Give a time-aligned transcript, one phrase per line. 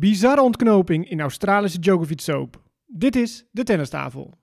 [0.00, 2.62] Bizarre ontknoping in Australische Djokovic soap.
[2.86, 4.38] Dit is de tennistafel.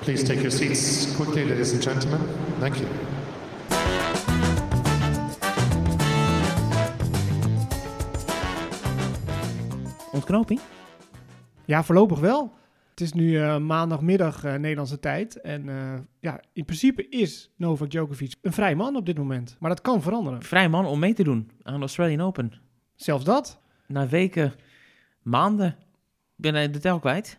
[0.00, 2.20] Please take your seats quickly, ladies and gentlemen.
[2.58, 2.88] Thank you.
[10.12, 10.60] Ontknoping?
[11.64, 12.52] Ja, voorlopig wel.
[12.96, 15.40] Het is nu eh, maandagmiddag eh, Nederlandse tijd.
[15.40, 19.56] En eh, ja, in principe is Novak Djokovic een vrij man op dit moment.
[19.60, 20.42] Maar dat kan veranderen.
[20.42, 22.52] Vrij man om mee te doen aan de Australian Open.
[22.94, 23.60] Zelfs dat.
[23.86, 24.54] Na weken,
[25.22, 25.74] maanden, ik
[26.36, 27.38] ben hij de tel kwijt.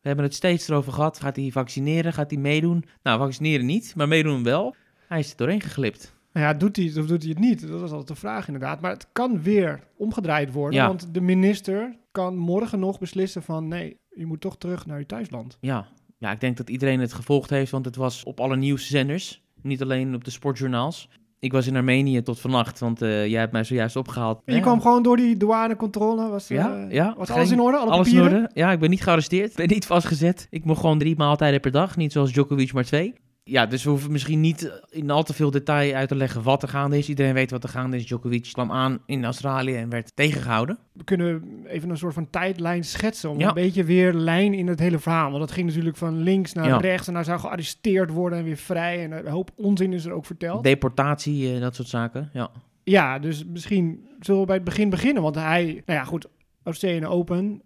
[0.00, 1.20] We hebben het steeds erover gehad.
[1.20, 2.12] Gaat hij vaccineren?
[2.12, 2.84] Gaat hij meedoen?
[3.02, 4.74] Nou, vaccineren niet, maar meedoen wel.
[5.08, 6.14] Hij is er doorheen geglipt.
[6.32, 7.60] Nou ja, doet hij het of doet hij het niet?
[7.60, 8.80] Dat was altijd de vraag inderdaad.
[8.80, 10.80] Maar het kan weer omgedraaid worden.
[10.80, 10.86] Ja.
[10.86, 13.68] Want de minister kan morgen nog beslissen van...
[13.68, 15.56] nee, je moet toch terug naar je thuisland.
[15.60, 15.86] Ja.
[16.18, 19.42] ja, ik denk dat iedereen het gevolgd heeft, want het was op alle nieuwszenders.
[19.62, 21.08] Niet alleen op de sportjournaals.
[21.38, 24.36] Ik was in Armenië tot vannacht, want eh, jij hebt mij zojuist opgehaald.
[24.44, 24.60] En je Ja.
[24.64, 26.28] kwam gewoon door die douanecontrole.
[26.28, 27.14] Was, Ja, ja.
[27.18, 27.76] was alles in orde?
[27.76, 28.42] Alle Alles in papieren?
[28.42, 28.50] orde.
[28.60, 29.50] Ja, ik ben niet gearresteerd.
[29.50, 30.46] Ik ben niet vastgezet.
[30.50, 31.96] Ik mocht gewoon drie maaltijden per dag.
[31.96, 33.14] Niet zoals Djokovic, maar twee.
[33.46, 36.62] Ja, dus we hoeven misschien niet in al te veel detail uit te leggen wat
[36.62, 37.08] er gaande is.
[37.08, 38.06] Iedereen weet wat er gaande is.
[38.06, 40.78] Djokovic kwam aan in Australië en werd tegengehouden.
[40.92, 43.30] We kunnen even een soort van tijdlijn schetsen.
[43.30, 43.48] Om Ja.
[43.48, 45.28] een beetje weer lijn in het hele verhaal.
[45.28, 46.76] Want dat ging natuurlijk van links naar Ja.
[46.76, 47.08] rechts.
[47.08, 49.02] En hij zou gearresteerd worden en weer vrij.
[49.04, 50.62] En een hoop onzin is er ook verteld.
[50.64, 52.30] Deportatie, eh, dat soort zaken.
[52.32, 52.50] Ja.
[52.84, 55.22] Ja, dus misschien zullen we bij het begin beginnen.
[55.22, 56.26] Want hij, nou ja, goed,
[56.62, 57.62] Australian Open.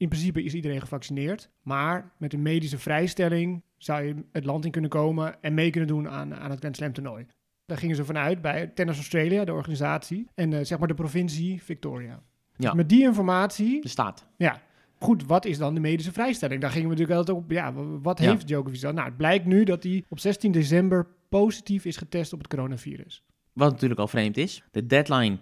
[0.00, 1.50] In principe is iedereen gevaccineerd.
[1.62, 5.88] Maar met een medische vrijstelling zou je het land in kunnen komen en mee kunnen
[5.88, 7.26] doen aan, aan het Grand Slam toernooi.
[7.66, 11.62] Daar gingen ze vanuit bij Tennis Australia, de organisatie, en eh, zeg maar de provincie
[11.62, 12.22] Victoria.
[12.56, 12.66] Ja.
[12.66, 14.26] Dus met die informatie, De staat.
[14.36, 14.62] ja,
[14.98, 16.60] goed, wat is dan de medische vrijstelling?
[16.60, 18.30] Daar gingen we natuurlijk altijd op, ja, wat Ja.
[18.30, 18.94] heeft Djokovic dan?
[18.94, 23.24] Nou, het blijkt nu dat hij op 16 december positief is getest op het coronavirus.
[23.52, 24.62] Wat natuurlijk al vreemd is.
[24.70, 25.38] De deadline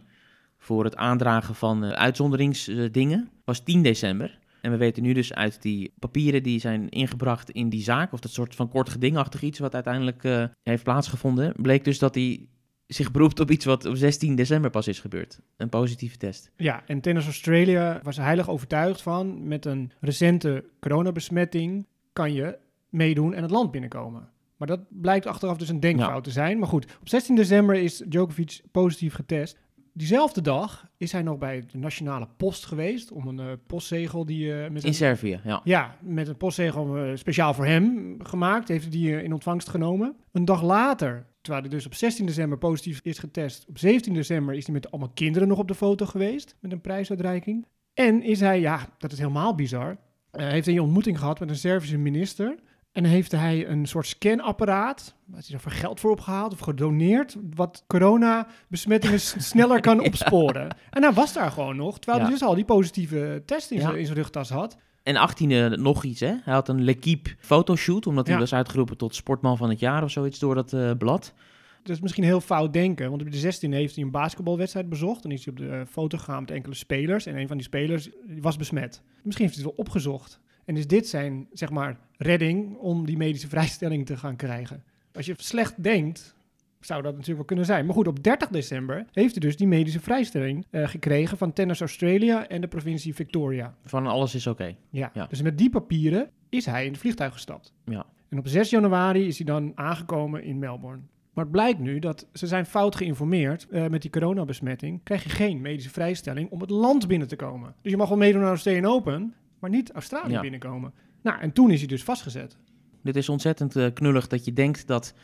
[0.59, 4.39] voor het aandragen van eh, uitzonderingsdingen was 10 december.
[4.61, 8.21] En we weten nu dus uit die papieren die zijn ingebracht in die zaak, of
[8.21, 12.47] dat soort van kort gedingachtig iets wat uiteindelijk eh, heeft plaatsgevonden, bleek dus dat hij
[12.87, 15.41] zich beroept op iets wat op 16 december pas is gebeurd.
[15.57, 16.51] Een positieve test.
[16.57, 19.49] Ja, en Tennis Australia was heilig overtuigd van...
[19.49, 22.59] met een recente coronabesmetting kan je
[22.89, 24.29] meedoen en het land binnenkomen.
[24.57, 26.21] Maar dat blijkt achteraf dus een denkfout Ja.
[26.21, 26.59] te zijn.
[26.59, 29.59] Maar goed, op 16 december is Djokovic positief getest.
[29.99, 33.13] Diezelfde dag is hij nog bij de Nationale Post geweest...
[33.13, 34.53] om een eh, postzegel die...
[34.53, 35.61] eh, met In een, Servië, ja.
[35.65, 38.69] ja, met een postzegel eh, speciaal voor hem gemaakt.
[38.69, 40.17] Heeft hij die in ontvangst genomen.
[40.33, 43.65] Een dag later, terwijl hij dus op 16 december positief is getest...
[43.69, 46.57] op 17 december is hij met allemaal kinderen nog op de foto geweest...
[46.61, 47.67] met een prijsuitreiking.
[47.95, 49.97] En is hij, ja, dat is helemaal bizar...
[50.31, 52.59] heeft hij een ontmoeting gehad met een Servische minister...
[52.99, 57.85] En heeft hij een soort scanapparaat, wat hij daarvoor geld voor opgehaald of gedoneerd, wat
[57.87, 59.21] coronabesmettingen
[59.51, 60.77] sneller kan opsporen.
[60.91, 63.99] En hij was daar gewoon nog, terwijl hij dus al die positieve test in zijn
[63.99, 64.77] in zijn rugtas had.
[65.03, 66.35] En 18e nog iets, hè.
[66.43, 70.11] Hij had een L'Equipe fotoshoot, omdat hij was uitgeroepen tot sportman van het jaar of
[70.11, 71.35] zoiets door dat eh, blad.
[71.83, 75.25] Dat is misschien heel fout denken, want op de 16 heeft hij een basketbalwedstrijd bezocht.
[75.25, 77.27] En is hij op de eh, foto gegaan met enkele spelers.
[77.27, 78.09] En een van die spelers
[78.41, 79.03] was besmet.
[79.23, 80.41] Misschien heeft hij het wel opgezocht.
[80.69, 84.83] En is dit zijn, zeg maar, redding om die medische vrijstelling te gaan krijgen.
[85.13, 86.37] Als je slecht denkt,
[86.81, 87.87] zou dat natuurlijk wel kunnen zijn.
[87.87, 91.81] Maar goed, op 30 december heeft hij dus die medische vrijstelling eh, gekregen van Tennis
[91.81, 93.75] Australia en de provincie Victoria.
[93.85, 94.77] Van alles is oké.
[94.91, 95.11] Ja.
[95.15, 95.27] Ja.
[95.27, 97.73] Dus met die papieren is hij in het vliegtuig gestapt.
[97.85, 98.07] Ja.
[98.29, 101.03] En op 6 januari is hij dan aangekomen in Melbourne.
[101.33, 103.67] Maar het blijkt nu dat ze zijn fout geïnformeerd.
[103.71, 107.75] Eh, met die coronabesmetting krijg je geen medische vrijstelling om het land binnen te komen.
[107.83, 110.41] Dus je mag wel meedoen aan de Australian Open, maar niet Australië Ja.
[110.41, 110.93] binnenkomen.
[111.23, 112.57] Nou, en toen is hij dus vastgezet.
[113.03, 115.15] Dit is ontzettend eh, knullig dat je denkt dat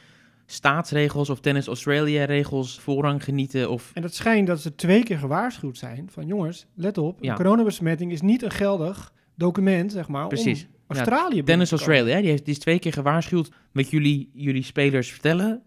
[0.46, 5.18] staatsregels of Tennis Australia regels voorrang genieten of En het schijnt dat ze twee keer
[5.18, 7.30] gewaarschuwd zijn van jongens, let op, Ja.
[7.30, 10.62] een coronabesmetting is niet een geldig document, zeg maar, Precies.
[10.86, 11.70] om Australië binnen Tennis.
[11.70, 15.62] Australia, die, heeft, die is twee keer gewaarschuwd wat jullie, jullie spelers vertellen.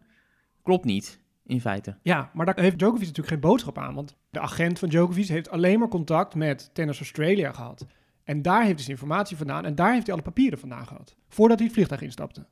[0.63, 1.97] Klopt niet, in feite.
[2.01, 3.95] Ja, maar daar heeft Djokovic natuurlijk geen boodschap aan.
[3.95, 7.85] Want de agent van Djokovic heeft alleen maar contact met Tennis Australia gehad.
[8.27, 9.65] En daar heeft hij zijn informatie vandaan.
[9.65, 11.15] En daar heeft hij alle papieren vandaan gehad.
[11.27, 12.45] Voordat hij het vliegtuig instapte.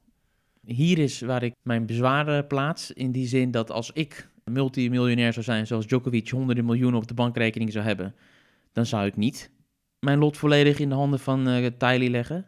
[0.66, 2.92] Hier is waar ik mijn bezwaren plaats.
[2.92, 7.14] In die zin dat als ik multimiljonair zou zijn, zoals Djokovic honderden miljoenen op de
[7.14, 8.16] bankrekening zou hebben,
[8.72, 9.52] dan zou ik niet
[10.00, 12.46] mijn lot volledig in de handen van eh Tylee leggen.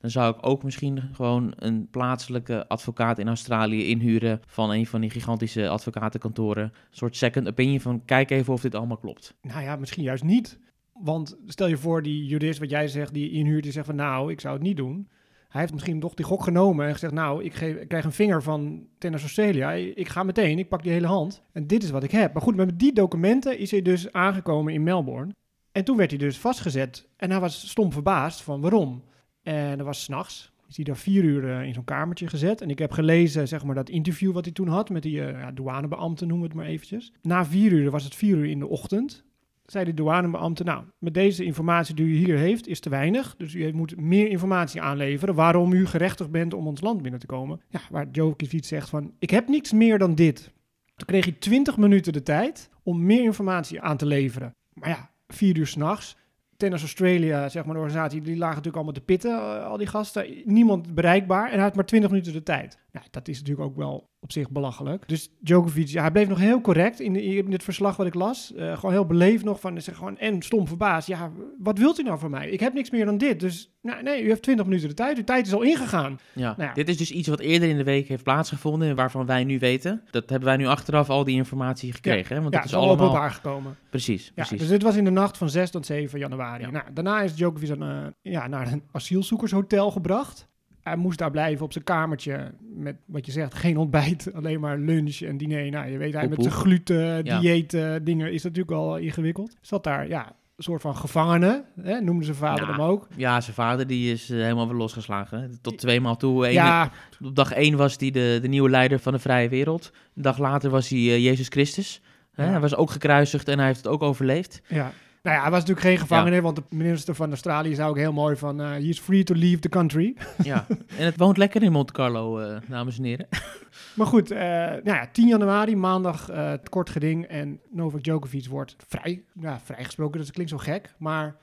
[0.00, 5.00] Dan zou ik ook misschien gewoon een plaatselijke advocaat in Australië inhuren van een van
[5.00, 6.62] die gigantische advocatenkantoren.
[6.62, 9.34] Een soort second opinion van kijk even of dit allemaal klopt.
[9.42, 10.58] Nou ja, misschien juist niet.
[11.02, 14.32] Want stel je voor, die jurist, wat jij zegt, die inhuurt, die zegt van nou,
[14.32, 15.08] ik zou het niet doen.
[15.48, 17.52] Hij heeft misschien toch die gok genomen en gezegd, nou, ik,
[17.88, 19.72] krijg een vinger van Tennis Australia.
[19.72, 21.42] Ik ga meteen, ik pak die hele hand.
[21.52, 22.32] En dit is wat ik heb.
[22.32, 25.34] Maar goed, met die documenten is hij dus aangekomen in Melbourne.
[25.72, 27.08] En toen werd hij dus vastgezet.
[27.16, 29.02] En hij was stom verbaasd van waarom.
[29.42, 30.52] En dat was s'nachts.
[30.68, 32.60] Is hij daar vier uur eh, in zo'n kamertje gezet.
[32.60, 35.30] En ik heb gelezen, zeg maar, dat interview wat hij toen had met die uh,
[35.30, 37.12] ja, douanebeambte, noem het maar eventjes.
[37.22, 39.24] Na vier uur was het vier uur in de ochtend
[39.70, 43.34] zei de douanebeambte, nou, met deze informatie die u hier heeft, is te weinig.
[43.36, 47.26] Dus u moet meer informatie aanleveren waarom u gerechtigd bent om ons land binnen te
[47.26, 47.60] komen.
[47.68, 50.52] Ja, waar Djokovic zegt van, ik heb niks meer dan dit.
[50.96, 54.54] Toen kreeg hij 20 minuten de tijd om meer informatie aan te leveren.
[54.72, 56.16] Maar ja, vier uur s'nachts.
[56.56, 59.86] Tennis Australia, zeg maar, de organisatie, die lagen natuurlijk allemaal te pitten, eh, al die
[59.86, 60.26] gasten.
[60.44, 62.78] Niemand bereikbaar en hij had maar 20 minuten de tijd.
[62.98, 65.08] Ja, dat is natuurlijk ook wel op zich belachelijk.
[65.08, 68.14] Dus Djokovic, ja, hij bleef nog heel correct in, de, in dit verslag wat ik
[68.14, 68.52] las.
[68.56, 71.08] Uh, gewoon heel beleefd nog van, zeg gewoon, en stom verbaasd.
[71.08, 72.50] Ja, wat wilt u nou van mij?
[72.50, 73.40] Ik heb niks meer dan dit.
[73.40, 75.16] Dus nou, nee, u heeft 20 minuten de tijd.
[75.16, 76.18] Uw tijd is al ingegaan.
[76.32, 78.96] Ja, nou ja, dit is dus iets wat eerder in de week heeft plaatsgevonden en
[78.96, 80.02] waarvan wij nu weten.
[80.10, 82.36] Dat hebben wij nu achteraf al die informatie gekregen.
[82.36, 83.76] Ja, Want ja, dat is allemaal openbaar gekomen.
[83.90, 84.58] Precies, precies.
[84.58, 86.66] Dus dit was in de nacht van 6 tot 7 januari.
[86.70, 90.48] Nou, daarna is Djokovic uh, ja, naar een asielzoekershotel gebracht
[90.88, 94.78] hij moest daar blijven op zijn kamertje met wat je zegt, geen ontbijt, alleen maar
[94.78, 95.70] lunch en diner.
[95.70, 97.98] Nou, je weet, hij met zijn gluten, dieet ja.
[97.98, 99.56] dingen is natuurlijk al ingewikkeld.
[99.60, 100.26] Zat daar, ja,
[100.58, 103.08] een soort van gevangene, hè, noemde zijn vader ja, hem ook.
[103.16, 105.58] Ja, zijn vader die is uh, helemaal weer losgeslagen.
[105.62, 106.46] Tot twee maal toe.
[106.46, 106.90] Eén, ja.
[107.24, 109.92] Op dag één was hij de, de nieuwe leider van de vrije wereld.
[110.14, 112.00] Een dag later was hij uh, Jezus Christus.
[112.32, 112.44] Hè?
[112.44, 112.50] Ja.
[112.50, 114.60] Hij was ook gekruisigd en hij heeft het ook overleefd.
[114.68, 114.92] Ja.
[115.22, 116.42] Nou ja, hij was natuurlijk geen gevangene, ja.
[116.42, 118.60] want de minister van Australië zei ook heel mooi van...
[118.60, 120.16] Uh, he is free to leave the country.
[120.42, 120.66] Ja,
[120.98, 123.28] en het woont lekker in Monte Carlo, uh, dames en heren.
[123.96, 128.76] maar goed, uh, nou ja, 10 januari, maandag, het kort geding en Novak Djokovic wordt
[128.88, 129.24] vrij.
[129.40, 131.36] Ja, vrijgesproken, dat klinkt zo gek, maar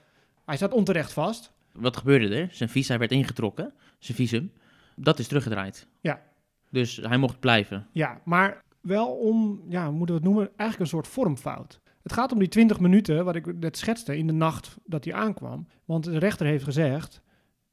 [0.46, 1.52] hij staat onterecht vast.
[1.72, 2.48] Wat gebeurde er?
[2.52, 4.52] Zijn visa werd ingetrokken, zijn visum.
[4.96, 5.88] Dat is teruggedraaid.
[6.02, 6.22] Ja.
[6.70, 7.88] Dus hij mocht blijven.
[7.92, 11.82] Ja, maar wel om, ja, hoe moeten we het noemen, eigenlijk een soort vormfout.
[12.06, 15.14] Het gaat om die 20 minuten, wat ik net schetste, in de nacht dat hij
[15.14, 15.68] aankwam.
[15.86, 17.22] Want de rechter heeft gezegd,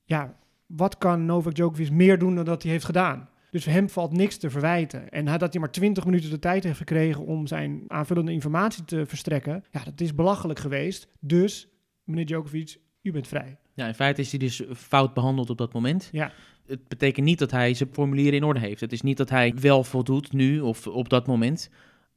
[0.05, 0.37] ja,
[0.67, 3.29] wat kan Novak Djokovic meer doen dan dat hij heeft gedaan?
[3.51, 5.11] Dus hem valt niks te verwijten.
[5.11, 9.07] En dat hij maar 20 minuten de tijd heeft gekregen om zijn aanvullende informatie te
[9.07, 11.09] verstrekken, ja, dat is belachelijk geweest.
[11.21, 11.69] Dus,
[12.05, 13.59] meneer Djokovic, u bent vrij.
[13.75, 16.09] Ja, in feite is hij dus fout behandeld op dat moment.
[16.13, 16.33] Ja.
[16.67, 18.81] Het betekent niet dat hij zijn formulieren in orde heeft.
[18.81, 21.71] Het is niet dat hij wel voldoet nu of op dat moment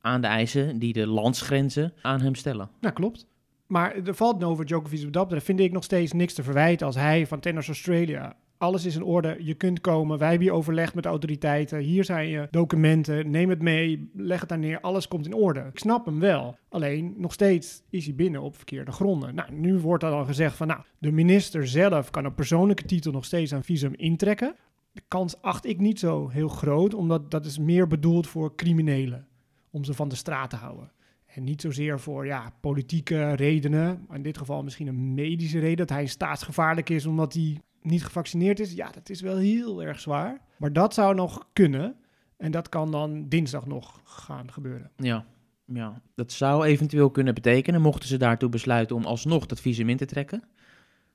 [0.05, 2.69] aan de eisen die de landsgrenzen aan hem stellen.
[2.81, 3.27] Ja, klopt.
[3.67, 6.95] Maar er valt over Djokovic op dat vind ik nog steeds niks te verwijten als
[6.95, 8.35] hij van Tennis Australia.
[8.57, 12.03] Alles is in orde, je kunt komen, wij hebben hier overlegd met de autoriteiten, hier
[12.03, 15.59] zijn je documenten, neem het mee, leg het daar neer, alles komt in orde.
[15.59, 19.35] Ik snap hem wel, alleen nog steeds is hij binnen op verkeerde gronden.
[19.35, 23.11] Nou, nu wordt er al gezegd van, nou, de minister zelf kan op persoonlijke titel
[23.11, 24.55] nog steeds aan visum intrekken.
[24.91, 29.27] De kans acht ik niet zo heel groot, omdat dat is meer bedoeld voor criminelen
[29.75, 30.91] om ze van de straat te houden.
[31.25, 35.89] En niet zozeer voor ja, politieke redenen, in dit geval misschien een medische reden, dat
[35.89, 38.73] hij staatsgevaarlijk is omdat hij niet gevaccineerd is.
[38.73, 40.41] Ja, dat is wel heel erg zwaar.
[40.57, 41.95] Maar dat zou nog kunnen.
[42.37, 44.91] En dat kan dan dinsdag nog gaan gebeuren.
[44.97, 45.25] Ja,
[45.65, 46.01] ja.
[46.15, 50.05] dat zou eventueel kunnen betekenen, mochten ze daartoe besluiten om alsnog dat visum in te
[50.05, 50.43] trekken,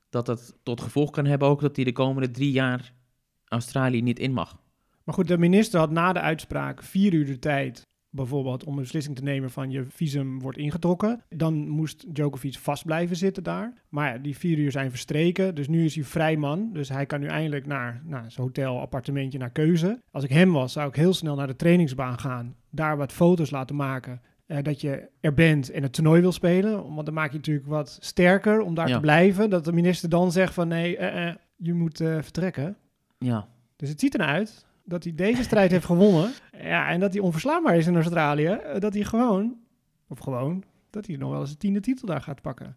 [0.09, 2.93] dat dat tot gevolg kan hebben ook dat hij de komende drie jaar
[3.45, 4.59] Australië niet in mag.
[5.05, 8.83] Maar goed, de minister had na de uitspraak vier uur de tijd bijvoorbeeld om een
[8.83, 11.23] beslissing te nemen van je visum wordt ingetrokken.
[11.29, 13.73] Dan moest Djokovic vast blijven zitten daar.
[13.89, 16.71] Maar ja, die vier uur zijn verstreken, dus nu is hij vrij man.
[16.73, 20.01] Dus hij kan nu eindelijk naar, naar zijn hotel, appartementje, naar keuze.
[20.11, 22.55] Als ik hem was, zou ik heel snel naar de trainingsbaan gaan.
[22.71, 24.21] Daar wat foto's laten maken.
[24.47, 26.95] Uh, dat je er bent en het toernooi wil spelen.
[26.95, 28.95] Want dan maak je natuurlijk wat sterker om daar ja.
[28.95, 29.51] te blijven.
[29.51, 32.77] Dat de minister dan zegt van nee, uh, uh, je moet vertrekken.
[33.19, 33.49] Ja.
[33.77, 36.33] Dus het ziet eruit dat hij deze strijd heeft gewonnen.
[36.63, 38.61] Ja, en dat hij onverslaanbaar is in Australië.
[38.79, 39.57] Dat hij gewoon,
[40.09, 42.77] of gewoon, dat hij nog wel eens een tiende titel daar gaat pakken.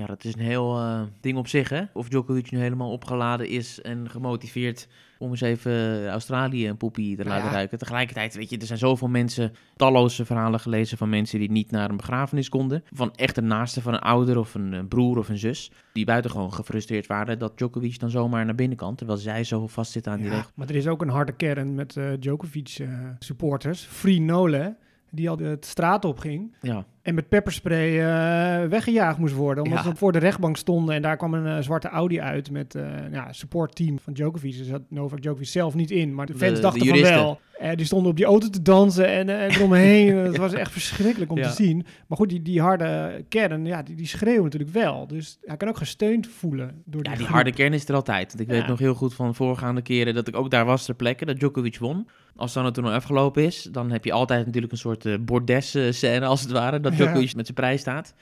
[0.00, 1.82] Ja, dat is een heel uh, ding op zich, hè?
[1.92, 4.88] Of Djokovic nu helemaal opgeladen is en gemotiveerd
[5.18, 7.52] om eens even Australië een poepie te laten ja.
[7.52, 7.78] ruiken.
[7.78, 11.90] Tegelijkertijd, weet je, er zijn zoveel mensen, talloze verhalen gelezen van mensen die niet naar
[11.90, 12.84] een begrafenis konden.
[12.92, 15.70] Van echt een naaste van een ouder of een, een broer of een zus.
[15.92, 18.94] Die buitengewoon gefrustreerd waren dat Djokovic dan zomaar naar binnen kan.
[18.94, 20.50] Terwijl zij zo vastzit aan die regel.
[20.54, 22.88] Maar er is ook een harde kern met uh, Djokovic uh,
[23.18, 23.82] supporters.
[23.82, 24.76] Free Nole,
[25.10, 26.56] die al de straat op ging.
[26.60, 26.84] Ja.
[27.02, 29.64] En met pepperspray eh, weggejaagd moest worden.
[29.64, 29.90] Omdat Ja.
[29.90, 30.94] ze voor de rechtbank stonden.
[30.94, 34.58] En daar kwam een eh, zwarte Audi uit met eh ja, supportteam van Djokovic.
[34.58, 36.14] Er zat Novak Djokovic zelf niet in.
[36.14, 37.16] Maar de De- fans de dachten van juristen.
[37.18, 37.40] wel.
[37.74, 40.16] Die stonden op die auto te dansen en, en eromheen.
[40.26, 41.48] Het was echt verschrikkelijk om Ja.
[41.48, 41.86] te zien.
[42.08, 45.06] Maar goed, die, die harde kern, ja, die, die schreeuwen natuurlijk wel.
[45.06, 48.28] Dus hij kan ook gesteund voelen door die Ja, die harde kern is er altijd.
[48.28, 50.94] Want ik weet nog heel goed van voorgaande keren dat ik ook daar was ter
[50.94, 52.08] plekke, dat Djokovic won.
[52.36, 56.26] Als dan het toernooi afgelopen is, dan heb je altijd natuurlijk een soort eh bordes-scène
[56.26, 57.06] als het ware, dat.
[57.06, 58.14] Djokovic met zijn prijs staat.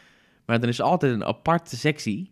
[0.46, 2.30] Maar dan is altijd een aparte sectie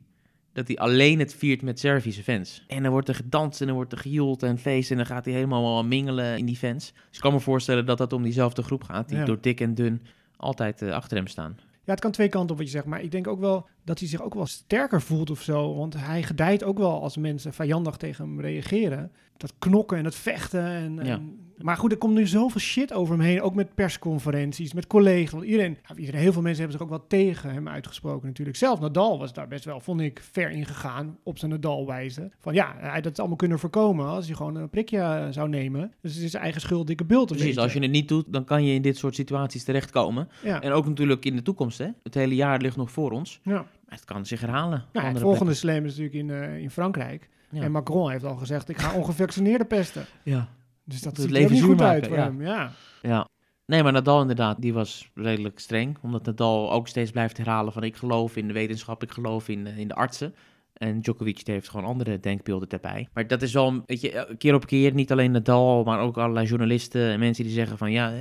[0.52, 2.64] dat hij alleen het viert met Servische fans.
[2.66, 5.24] En dan wordt er gedanst en dan wordt er gejoeld en feest en dan gaat
[5.24, 6.92] hij helemaal mingelen in die fans.
[6.92, 9.24] Dus ik kan me voorstellen dat dat om diezelfde groep gaat, die Ja.
[9.24, 10.02] door dik en dun
[10.36, 11.56] altijd eh, achter hem staan.
[11.84, 12.84] Ja, het kan twee kanten op wat je zegt.
[12.86, 15.74] Maar ik denk ook wel dat hij zich ook wel sterker voelt of zo.
[15.76, 19.10] Want hij gedijt ook wel als mensen vijandig tegen hem reageren.
[19.36, 20.64] Dat knokken en dat vechten.
[20.66, 21.02] En, Ja.
[21.14, 23.40] en- maar goed, er komt nu zoveel shit over hem heen.
[23.42, 25.30] Ook met persconferenties, met collega's.
[25.30, 28.56] Want iedereen, iedereen, heel veel mensen hebben zich ook wel tegen hem uitgesproken natuurlijk.
[28.56, 32.30] Zelf Nadal was daar best wel, vond ik, ver in gegaan op zijn Nadal-wijze.
[32.38, 35.48] Van ja, hij had het allemaal kunnen voorkomen als hij gewoon een prikje eh, zou
[35.48, 35.92] nemen.
[36.00, 37.26] Dus het is zijn eigen schuld, dikke bult.
[37.26, 37.60] Precies, beetje.
[37.60, 40.28] als je het niet doet, dan kan je in dit soort situaties terechtkomen.
[40.42, 40.60] Ja.
[40.62, 41.88] En ook natuurlijk in de toekomst, hè.
[42.02, 43.40] Het hele jaar ligt nog voor ons.
[43.42, 43.66] ja.
[43.86, 44.78] Het kan zich herhalen.
[44.78, 47.28] op Nou, het volgende slam is natuurlijk in, eh, in Frankrijk.
[47.50, 47.62] Ja.
[47.62, 50.04] En Macron heeft al gezegd, ik ga ongevaccineerden pesten.
[50.22, 50.48] ja.
[50.84, 52.22] Dus dat Het ziet leven er niet goed uit voor ja.
[52.22, 52.42] hem.
[52.42, 52.70] Ja.
[53.02, 53.28] ja.
[53.66, 55.96] Nee, maar Nadal inderdaad, die was redelijk streng.
[56.02, 59.66] Omdat Nadal ook steeds blijft herhalen van ik geloof in de wetenschap, ik geloof in,
[59.66, 60.34] eh, in de artsen.
[60.72, 63.08] En Djokovic heeft gewoon andere denkbeelden erbij.
[63.12, 66.00] Maar dat is wel, een- weet je, eh, keer op keer, niet alleen Nadal, maar
[66.00, 68.12] ook allerlei journalisten en mensen die zeggen van ja,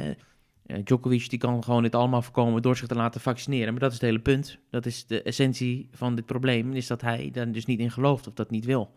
[0.84, 3.72] Djokovic die kan gewoon dit allemaal voorkomen door zich te laten vaccineren.
[3.72, 4.60] Maar dat is het hele punt.
[4.70, 8.28] Dat is de essentie van dit probleem, is dat hij daar dus niet in gelooft
[8.28, 8.92] of dat niet wil.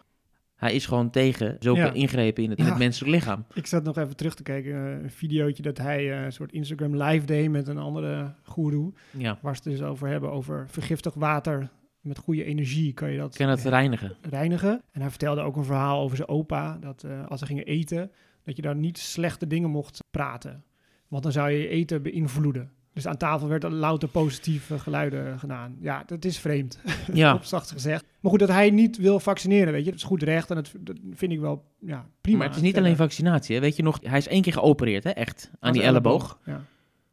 [0.56, 1.92] Hij is gewoon tegen zulke Ja.
[1.92, 2.70] ingrepen in het, in Ja.
[2.70, 3.44] het menselijk lichaam.
[3.54, 6.52] Ik zat nog even terug te kijken, eh, een videootje dat hij eh, een soort
[6.52, 8.92] Instagram live deed met een andere goeroe.
[9.10, 11.70] Ja, Waar ze het dus over hebben, over vergiftigd water
[12.00, 14.16] met goede energie kan je dat kan het reinigen.
[14.30, 14.82] reinigen.
[14.92, 18.10] En hij vertelde ook een verhaal over zijn opa, dat eh, als ze gingen eten,
[18.44, 20.62] dat je daar niet slechte dingen mocht praten.
[21.08, 22.70] Want dan zou je je eten beïnvloeden.
[22.92, 25.76] Dus aan tafel werd er louter positieve geluiden gedaan.
[25.80, 26.78] Ja, dat is vreemd.
[27.12, 28.04] Ja, op zacht gezegd.
[28.20, 30.72] Maar goed, dat hij niet wil vaccineren, weet je, dat is goed recht en dat,
[30.80, 32.38] dat vind ik wel ja, prima.
[32.38, 33.54] maar het is niet alleen vaccinatie.
[33.54, 33.60] Hè.
[33.60, 36.38] Weet je nog, hij is één keer geopereerd, hè, echt, aan Aan die elleboog.
[36.44, 36.64] Ja.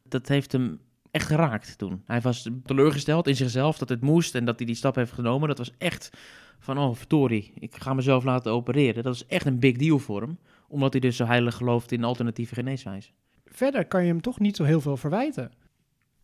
[0.08, 2.02] Dat heeft hem echt geraakt toen.
[2.06, 5.48] Hij was teleurgesteld in zichzelf dat het moest en dat hij die stap heeft genomen.
[5.48, 6.10] Dat was echt
[6.58, 9.02] van, oh verdorie, ik ga mezelf laten opereren.
[9.02, 10.38] Dat is echt een big deal voor hem,
[10.68, 13.10] omdat hij dus zo heilig gelooft in alternatieve geneeswijze.
[13.50, 15.52] Verder kan je hem toch niet zo heel veel verwijten.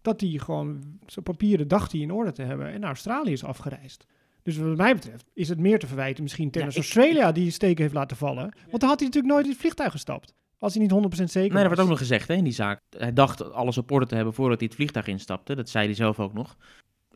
[0.03, 3.45] Dat hij gewoon zijn papieren dacht hij in orde te hebben en naar Australië is
[3.45, 4.07] afgereisd.
[4.43, 7.83] Dus wat mij betreft is het meer te verwijten misschien Tennis Ja, Australia die steken
[7.83, 8.55] heeft laten vallen.
[8.71, 10.35] Want dan had hij natuurlijk nooit in het vliegtuig gestapt.
[10.59, 11.69] Als hij niet 100% zeker Nee, dat was.
[11.69, 12.81] werd ook nog gezegd hè, in die zaak.
[12.97, 15.55] Hij dacht alles op orde te hebben voordat hij het vliegtuig instapte.
[15.55, 16.57] Dat zei hij zelf ook nog.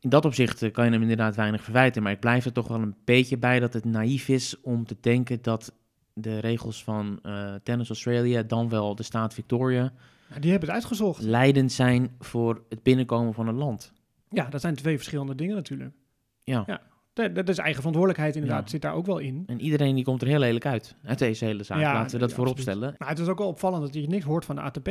[0.00, 2.02] In dat opzicht eh, kan je hem inderdaad weinig verwijten.
[2.02, 4.96] Maar ik blijf er toch wel een beetje bij dat het naïef is om te
[5.00, 5.72] denken dat
[6.20, 9.92] de regels van eh, Tennis Australia, dan wel de staat Victoria,
[10.40, 11.22] die hebben het uitgezocht.
[11.22, 13.92] leidend zijn voor het binnenkomen van een land.
[14.30, 15.94] Ja, dat zijn twee verschillende dingen natuurlijk.
[16.42, 16.64] Ja.
[16.66, 16.80] Ja.
[17.12, 18.68] Dat, is eigen verantwoordelijkheid inderdaad, Ja.
[18.70, 19.42] zit daar ook wel in.
[19.46, 21.80] En iedereen die komt er heel lelijk uit, uit deze hele zaak.
[21.80, 22.94] Ja, Laten we dat voorop stellen.
[22.98, 24.88] Maar het is ook wel opvallend dat je niks hoort van de ATP.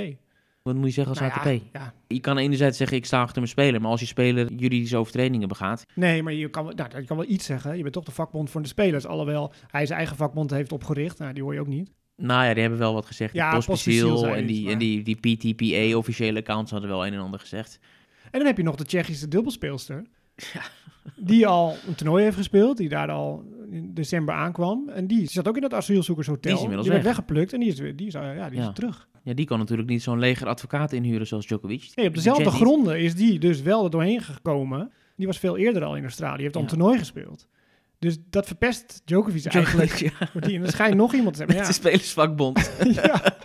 [0.66, 1.64] Wat moet je zeggen als Nou ATP?
[1.74, 1.94] Ja, ja.
[2.08, 3.82] Je kan enerzijds zeggen, ik sta achter mijn speler.
[3.82, 7.18] Maar als je speler juridische overtredingen begaat, Nee, maar je kan, wel- nou, je kan
[7.18, 7.76] wel iets zeggen.
[7.78, 9.06] Je bent toch de vakbond van de spelers.
[9.06, 11.18] Alhoewel hij zijn eigen vakbond heeft opgericht.
[11.20, 11.92] Nou, die hoor je ook niet.
[12.18, 13.34] Nou ja, die hebben wel wat gezegd.
[13.34, 17.40] Ja, zei en, die, en die, die PTPA, officiële accounts, hadden wel een en ander
[17.40, 17.80] gezegd.
[18.24, 20.04] En dan heb je nog de Tsjechische dubbelspeelster.
[21.16, 22.78] Die al een toernooi heeft gespeeld.
[22.78, 24.90] Die daar al in december aankwam.
[24.90, 26.42] En die zat ook in dat asielzoekershotel.
[26.42, 27.16] Die is inmiddels werd weg.
[27.16, 27.54] weggeplukt.
[27.54, 28.72] En die is, weer- die is, eh, ja, die is Ja.
[28.72, 29.08] terug.
[29.26, 31.92] Ja, die kan natuurlijk niet zo'n leger advocaten inhuren zoals Djokovic.
[31.96, 32.54] Nee, op dezelfde niet.
[32.54, 34.92] gronden is die dus wel er doorheen gekomen.
[35.16, 36.42] Die was veel eerder al in Australië.
[36.42, 37.48] Heeft al een toernooi gespeeld.
[38.00, 39.92] Dus dat verpest Djokovic eigenlijk.
[39.92, 41.50] Ja, Want die- En er schijnt nog iemand te zijn.
[41.60, 42.72] de ja, spelersvakbond.
[43.04, 43.36] ja.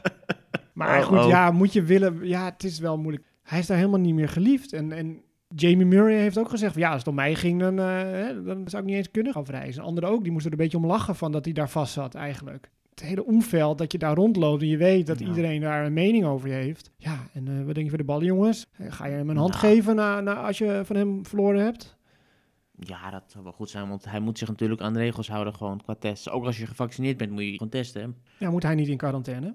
[0.72, 1.28] Maar goed, oh.
[1.28, 2.18] ja, moet je willen...
[2.22, 3.24] Ja, het is wel moeilijk.
[3.42, 4.72] Hij is daar helemaal niet meer geliefd.
[4.72, 5.22] En, en
[5.54, 6.74] Jamie Murray heeft ook gezegd...
[6.74, 9.44] Ja, als het om mij ging, dan, eh, dan zou ik niet eens kunnen gaan
[9.44, 9.82] verreizen.
[9.82, 12.14] Anderen ook, die moesten er een beetje om lachen van dat hij daar vast zat
[12.14, 12.70] eigenlijk.
[13.00, 16.24] Het hele omveld, dat je daar rondloopt en je weet dat iedereen daar een mening
[16.24, 16.90] over heeft.
[16.96, 18.66] Ja, en eh, wat denk je voor de ballen, jongens?
[18.76, 19.64] Eh, Ga je hem een hand Nou.
[19.64, 21.96] geven na, na, als je van hem verloren hebt?
[22.78, 25.54] Ja, dat zou wel goed zijn, want hij moet zich natuurlijk aan de regels houden
[25.54, 26.28] gewoon qua tests.
[26.30, 28.02] Ook als je gevaccineerd bent, moet je gewoon testen.
[28.02, 28.08] hè.
[28.44, 29.46] Ja, moet hij niet in quarantaine?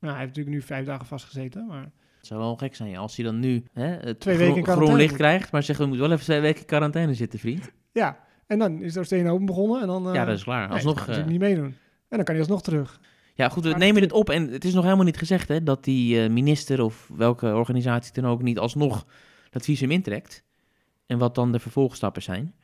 [0.00, 1.90] Nou, hij heeft natuurlijk nu vijf dagen vastgezeten, maar...
[2.18, 4.62] Het zou wel gek zijn ja, als hij dan nu hè, het Twee groen, weken
[4.62, 7.38] quarantaine groen licht krijgt, maar zegt we moeten wel even twee weken in quarantaine zitten,
[7.38, 7.70] vriend.
[7.92, 10.08] Ja, en dan is er steen open begonnen en dan...
[10.08, 10.66] eh, ja, dat is klaar.
[10.66, 11.74] nee, Alsnog, kan eh, hij niet meedoen.
[12.08, 13.00] En dan kan hij alsnog terug.
[13.34, 15.62] Ja, goed, we Maar nemen dit op en het is nog helemaal niet gezegd hè,
[15.62, 19.06] dat die eh, minister of welke organisatie dan ook niet alsnog
[19.50, 20.44] dat visum intrekt.
[21.06, 22.54] En wat dan de vervolgstappen zijn.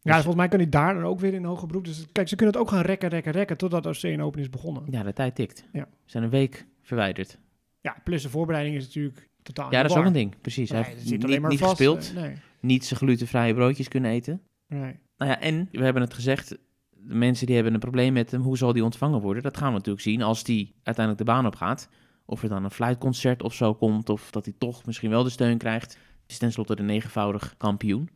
[0.00, 1.84] Ja, volgens mij kan hij daar dan ook weer in hoger beroep.
[1.84, 4.82] Dus kijk, ze kunnen het ook gaan rekken, rekken, rekken totdat OC Open is begonnen.
[4.90, 5.64] Ja, de tijd tikt.
[5.72, 5.80] Ja.
[5.80, 7.38] We zijn een week verwijderd.
[7.80, 10.34] Ja, plus de voorbereiding is natuurlijk totaal Ja, dat is ook een ding.
[10.40, 10.70] Precies.
[10.70, 11.70] Hij heeft niet, alleen maar niet vast.
[11.70, 12.12] gespeeld.
[12.16, 14.40] eh, Nee, Niet zijn glutenvrije broodjes kunnen eten.
[14.66, 14.98] nee.
[15.16, 16.56] Nou ja, en we hebben het gezegd,
[17.04, 19.42] de mensen die hebben een probleem met hem, hoe zal die ontvangen worden?
[19.42, 21.88] Dat gaan we natuurlijk zien als die uiteindelijk de baan op gaat.
[22.24, 25.30] Of er dan een fluitconcert of zo komt, of dat hij toch misschien wel de
[25.30, 25.92] steun krijgt.
[25.92, 28.08] Het is tenslotte de negenvoudig kampioen.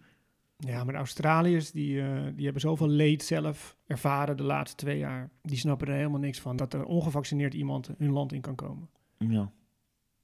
[0.57, 4.99] Ja, maar de Australiërs die, eh, die hebben zoveel leed zelf ervaren de laatste twee
[4.99, 5.31] jaar.
[5.43, 8.89] Die snappen er helemaal niks van dat er ongevaccineerd iemand hun land in kan komen.
[9.19, 9.53] Ja.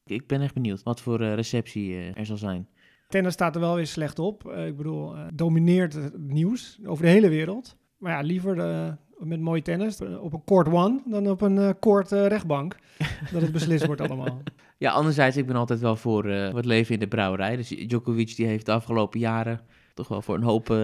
[0.05, 2.69] Ik ben echt benieuwd wat voor eh, receptie eh, er zal zijn.
[3.09, 4.45] Tennis staat er wel weer slecht op.
[4.51, 7.77] Ik bedoel, domineert het nieuws over de hele wereld.
[8.03, 11.59] Maar ja, liever eh, met mooi tennis eh, op een court one dan op een
[11.59, 12.77] eh court rechtbank.
[13.33, 14.43] dat het beslist wordt allemaal.
[14.79, 17.57] Ja, anderzijds, ik ben altijd wel voor eh, het leven in de brouwerij.
[17.57, 19.61] Dus Djokovic die heeft de afgelopen jaren
[19.95, 20.77] toch wel voor een hoop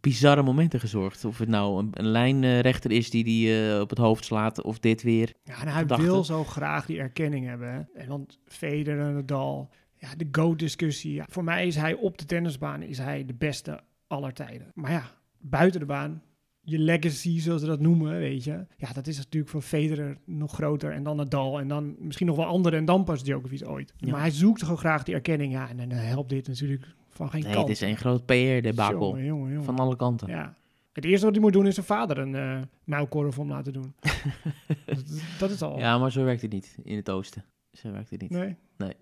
[0.00, 1.24] bizarre momenten gezorgd.
[1.24, 5.02] Of het nou een, een lijnrechter is die die op het hoofd slaat, of dit
[5.02, 5.32] weer.
[5.42, 7.72] Ja, en hij wil zo graag die erkenning hebben.
[7.72, 8.00] hè.
[8.00, 9.70] En dan Federer en Nadal.
[9.96, 11.14] Ja, de GOAT-discussie.
[11.14, 14.70] Ja, voor mij is hij op de tennisbaan is hij de beste aller tijden.
[14.74, 16.22] Maar ja, buiten de baan,
[16.64, 18.66] je legacy, zoals ze dat noemen, weet je.
[18.76, 20.92] Ja, dat is natuurlijk voor Federer nog groter.
[20.92, 21.60] En dan Nadal.
[21.60, 22.78] En dan misschien nog wel anderen.
[22.78, 23.94] En dan pas Djokovic ooit.
[23.96, 24.10] Ja.
[24.10, 25.52] Maar hij zoekt gewoon graag die erkenning.
[25.52, 27.68] Ja, en dan helpt dit natuurlijk van geen Nee, kant.
[27.68, 29.18] het is een groot PR-debakel.
[29.62, 30.28] Van alle kanten.
[30.28, 30.54] Ja.
[30.92, 33.94] Het eerste wat hij moet doen is zijn vader een eh muilkorf om laten doen.
[34.86, 35.04] dat,
[35.38, 35.78] dat is al.
[35.78, 37.44] Ja, maar zo werkt het niet in het oosten.
[37.72, 38.30] Zo werkt het niet.
[38.30, 38.56] Nee?
[38.76, 38.92] Nee.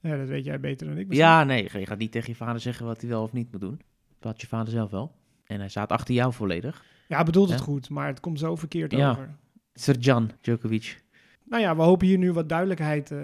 [0.00, 1.06] Ja, dat weet jij beter dan ik.
[1.06, 1.28] misschien.
[1.28, 3.60] Ja, nee, je gaat niet tegen je vader zeggen wat hij wel of niet moet
[3.60, 3.80] doen.
[4.18, 5.12] Dat had je vader zelf wel.
[5.44, 6.84] En hij staat achter jou volledig.
[7.10, 7.64] Ja, bedoelt het Ja.
[7.64, 9.10] goed, maar het komt zo verkeerd Ja.
[9.10, 9.28] over.
[9.74, 11.02] Serjan Djokovic.
[11.44, 13.18] Nou ja, we hopen hier nu wat duidelijkheid eh,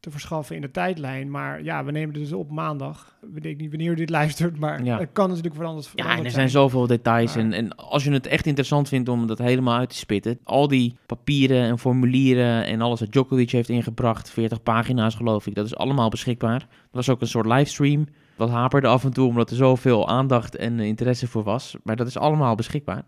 [0.00, 1.30] te verschaffen in de tijdlijn.
[1.30, 3.16] Maar ja, we nemen het dus op maandag.
[3.32, 4.98] We denken niet wanneer u dit luistert, maar Ja.
[4.98, 6.30] het kan natuurlijk veranderd, Ja, en er zijn.
[6.32, 7.34] zijn zoveel details.
[7.34, 10.38] Maar- En, en als je het echt interessant vindt om dat helemaal uit te spitten.
[10.44, 14.30] Al die papieren en formulieren en alles wat Djokovic heeft ingebracht.
[14.30, 15.54] 40 pagina's geloof ik.
[15.54, 16.58] Dat is allemaal beschikbaar.
[16.58, 18.06] Dat was ook een soort livestream.
[18.40, 21.76] Dat haperde af en toe omdat er zoveel aandacht en interesse voor was.
[21.84, 23.04] Maar dat is allemaal beschikbaar.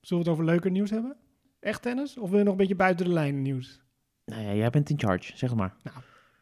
[0.00, 1.16] Zullen we het over leuker nieuws hebben?
[1.60, 2.18] Echt tennis?
[2.18, 3.80] Of wil je nog een beetje buiten de lijn nieuws?
[4.24, 5.76] Nou ja, jij bent in charge, zeg maar.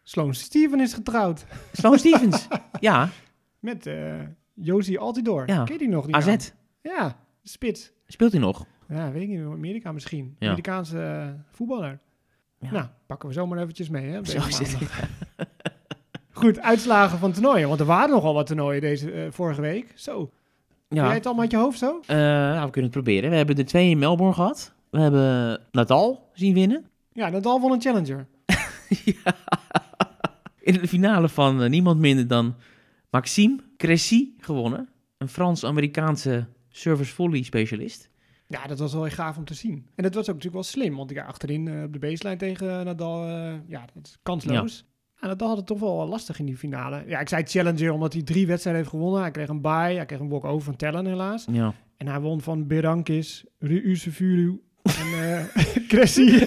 [0.02, 2.48] Sloane Steven is getrouwd Sloan Stevens.
[2.80, 3.08] ja,
[3.58, 4.20] met eh
[4.54, 5.48] Josie Altidor.
[5.48, 5.64] Ja.
[5.64, 6.06] Ken je die nog?
[6.06, 6.26] Die AZ.
[6.26, 6.38] naam?
[6.80, 7.92] Ja, spits.
[8.06, 8.66] Speelt hij nog?
[8.88, 10.36] Ja, weet ik niet, Amerika misschien.
[10.38, 10.46] Ja.
[10.46, 12.00] Amerikaanse eh, voetballer.
[12.58, 12.70] Ja.
[12.70, 14.24] Nou, pakken we zomaar eventjes mee, hè?
[14.24, 14.90] Zo deze is het.
[16.42, 17.68] Goed, uitslagen van toernooien.
[17.68, 19.92] Want er waren nogal wat toernooien deze eh, vorige week.
[19.94, 20.28] Zo, Heb
[20.88, 22.00] jij Ja, het allemaal uit je hoofd zo?
[22.06, 23.30] Eh, nou, we kunnen het proberen.
[23.30, 24.72] We hebben de twee in Melbourne gehad.
[24.90, 26.84] We hebben Nadal zien winnen.
[27.12, 28.26] Ja, Nadal won een challenger.
[29.04, 29.34] Ja.
[30.60, 32.54] In de finale van eh, niemand minder dan
[33.10, 34.88] Maxime Cressy gewonnen.
[35.18, 38.10] Een Frans-Amerikaanse service volley specialist.
[38.46, 39.86] Ja, dat was wel echt gaaf om te zien.
[39.94, 40.96] En dat was ook natuurlijk wel slim.
[40.96, 43.28] Want ja, achterin op de baseline tegen Nadal,
[43.66, 44.84] ja, dat is kansloos.
[45.22, 47.02] En Nadal had het toch wel lastig in die finale.
[47.06, 49.20] Ja, ik zei challenger omdat hij drie wedstrijden heeft gewonnen.
[49.20, 51.44] Hij kreeg een bye, hij kreeg een walk-over van Tellen helaas.
[51.50, 51.74] Ja.
[51.96, 55.44] En hij won van Berankis, Ruusefuru en eh
[55.88, 56.46] Cressy.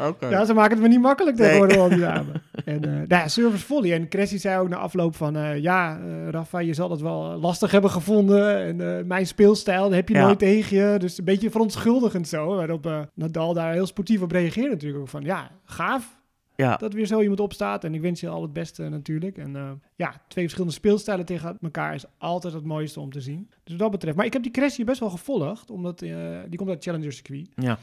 [0.00, 0.28] Oké.
[0.28, 1.46] Ja, ze maken het me niet makkelijk Nee.
[1.46, 2.42] tegenwoordig, al die namen.
[2.64, 3.92] En eh nou ja, service volley.
[3.94, 5.36] En Cressy zei ook na afloop van...
[5.36, 8.62] eh, ja, eh, Rafa, je zal het wel lastig hebben gevonden.
[8.64, 10.24] En eh, mijn speelstijl, dat heb je Ja.
[10.24, 10.98] nooit tegen je.
[10.98, 12.56] Dus een beetje verontschuldigend zo.
[12.56, 15.00] Waarop Nadal daar heel sportief op reageerde natuurlijk.
[15.00, 16.15] Ook van, ja, gaaf
[16.56, 16.76] Ja.
[16.76, 17.84] dat weer zo iemand opstaat.
[17.84, 19.38] En ik wens je al het beste natuurlijk.
[19.38, 23.48] En eh, ja, twee verschillende speelstijlen tegen elkaar is altijd het mooiste om te zien.
[23.48, 24.16] Dus wat dat betreft.
[24.16, 25.70] Maar ik heb die Cressy best wel gevolgd.
[25.70, 27.48] Omdat eh, die komt uit Challenger circuit.
[27.54, 27.78] Ja.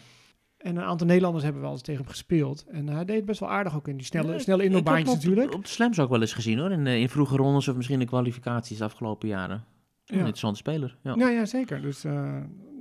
[0.57, 2.65] En een aantal Nederlanders hebben wel eens tegen hem gespeeld.
[2.71, 5.53] En hij deed het best wel aardig ook in die snelle, Ja, snelle indoorbaantjes natuurlijk.
[5.53, 6.71] Op de slams ook wel eens gezien hoor.
[6.71, 9.55] In, eh, in vroege rondes of misschien de kwalificaties de afgelopen jaren.
[9.55, 9.63] Een
[10.05, 10.17] Ja.
[10.17, 10.97] interessante speler.
[11.03, 11.15] Ja.
[11.17, 11.81] Ja, ja, zeker.
[11.81, 12.01] Dus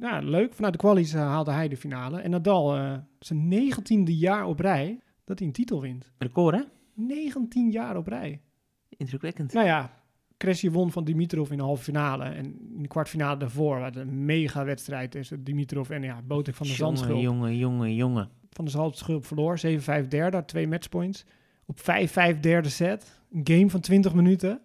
[0.00, 0.54] ja, leuk.
[0.54, 2.20] Vanuit de kwalies haalde hij de finale.
[2.20, 2.78] En Nadal,
[3.18, 6.12] zijn negentiende jaar op rij dat hij een titel wint.
[6.18, 6.62] Record hè?
[6.94, 8.40] 19 jaar op rij.
[8.88, 9.52] Indrukwekkend.
[9.52, 10.02] Nou ja,
[10.36, 12.24] Cressy won van Dimitrov in de halve finale.
[12.24, 16.66] En in de kwartfinale daarvoor, wat een mega wedstrijd tussen Dimitrov en ja, Botek van
[16.66, 17.20] de Zandschulp.
[17.20, 18.30] jongen, jongen, jongen.
[18.50, 19.60] Van de Zandschulp verloor,
[20.04, 21.24] 7-5 derde, twee matchpoints.
[21.66, 24.60] Op 5-5 derde set, een game van 20 minuten.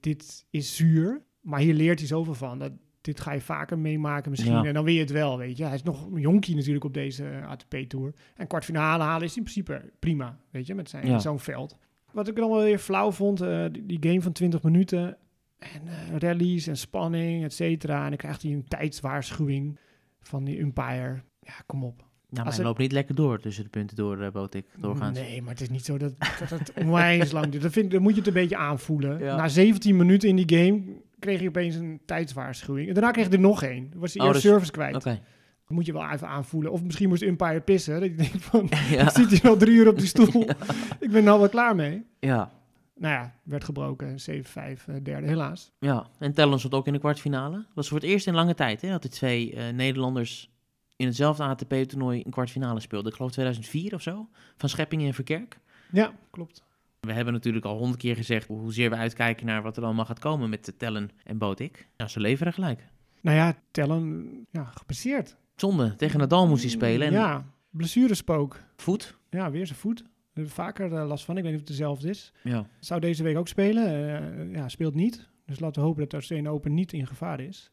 [0.00, 2.58] Dit is zuur, maar hier leert hij zoveel van.
[2.58, 2.72] Dat,
[3.06, 4.52] dit ga je vaker meemaken misschien.
[4.52, 4.64] Ja.
[4.64, 5.64] En dan weet je het wel, weet je.
[5.64, 8.14] Hij is nog een jonkie natuurlijk op deze ATP-tour.
[8.34, 11.18] En kwartfinale halen is in principe prima, weet je, met zijn Ja.
[11.18, 11.76] zo'n veld.
[12.12, 15.16] Wat ik dan wel weer flauw vond, eh, die, die game van 20 minuten.
[15.58, 18.02] En eh, rallies en spanning, et cetera.
[18.02, 19.78] En dan krijgt hij een tijdswaarschuwing
[20.20, 21.22] van die umpire.
[21.40, 22.04] Ja, kom op.
[22.28, 25.18] maar Als hij loopt niet lekker door tussen de punten door, uh, Botik, doorgaans.
[25.18, 27.62] Nee, maar het is niet zo dat, dat het onwijs lang duurt.
[27.62, 29.18] Dat, vind, dat moet je het een beetje aanvoelen.
[29.18, 29.36] Ja.
[29.36, 30.82] Na 17 minuten in die game
[31.18, 32.88] kreeg hij opeens een tijdswaarschuwing.
[32.88, 33.90] En daarna kreeg hij er nog één.
[33.94, 34.92] Was hij Oh, eerst dus- service kwijt.
[34.92, 36.72] Dat moet je wel even aanvoelen.
[36.72, 38.00] Of misschien moest umpire pissen.
[38.00, 39.08] Dat je denkt van, Ja.
[39.20, 40.42] zit hij al drie uur op die stoel?
[41.00, 42.04] Ik ben er al wel klaar mee.
[42.20, 42.54] ja.
[42.98, 44.16] Nou ja, werd gebroken.
[44.20, 45.72] 7-5, eh, derde helaas.
[45.78, 47.56] Ja, en Tellon stond ook in de kwartfinale.
[47.56, 50.50] Dat was voor het eerst in lange tijd hè, dat de twee eh, Nederlanders
[50.96, 53.10] in hetzelfde ATP-toernooi een kwartfinale speelden.
[53.10, 55.58] Ik geloof 2004 of zo, van Scheppingen en Verkerk.
[55.92, 56.64] Ja, klopt.
[57.06, 60.18] We hebben natuurlijk al honderd keer gezegd hoezeer we uitkijken naar wat er allemaal gaat
[60.18, 61.88] komen met Tellen en Botik.
[61.96, 62.88] Ja, ze leveren gelijk.
[63.20, 65.36] Nou ja, Tellen, ja, gepasseerd.
[65.56, 67.06] Zonde, tegen Nadal moest hij spelen.
[67.06, 68.60] En Ja, blessurespook.
[68.76, 69.18] voet.
[69.30, 70.04] Ja, weer zijn voet.
[70.32, 71.36] Er Vaker eh, last van.
[71.36, 72.32] Ik weet niet of het dezelfde is.
[72.42, 72.66] Ja.
[72.80, 73.86] Zou deze week ook spelen.
[73.86, 75.28] Eh, ja, speelt niet.
[75.46, 77.70] Dus laten we hopen dat de Australian Open niet in gevaar is.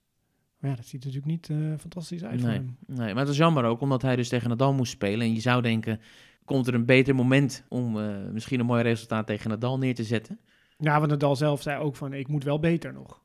[0.60, 2.78] Maar ja, dat ziet er natuurlijk niet eh, fantastisch uit voor hem.
[2.88, 5.22] nee, maar het is jammer ook, omdat hij dus tegen Nadal moest spelen.
[5.28, 6.00] En je zou denken,
[6.45, 10.03] komt er een beter moment om eh, misschien een mooi resultaat tegen Nadal neer te
[10.03, 10.39] zetten.
[10.77, 13.21] Ja, want Nadal zelf zei ook van, ik moet wel beter nog.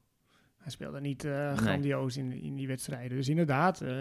[0.58, 3.16] Hij speelde niet eh, grandioos in, in die wedstrijden.
[3.16, 3.92] Dus inderdaad, eh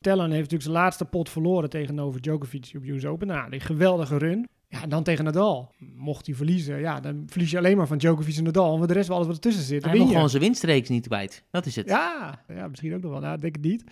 [0.00, 3.26] Tellen heeft natuurlijk zijn laatste pot verloren tegen Novak Djokovic op US Open.
[3.26, 4.48] Nou, die geweldige run.
[4.68, 5.72] Ja, en dan tegen Nadal.
[5.78, 8.76] Mocht hij verliezen, ja, dan verlies je alleen maar van Djokovic en Nadal.
[8.76, 11.44] Voor de rest wel alles wat ertussen zit, Hij wil gewoon zijn winstreeks niet kwijt.
[11.50, 11.88] Dat is het.
[11.88, 13.20] Ja, ja, misschien ook nog wel.
[13.20, 13.84] Nou, denk ik niet.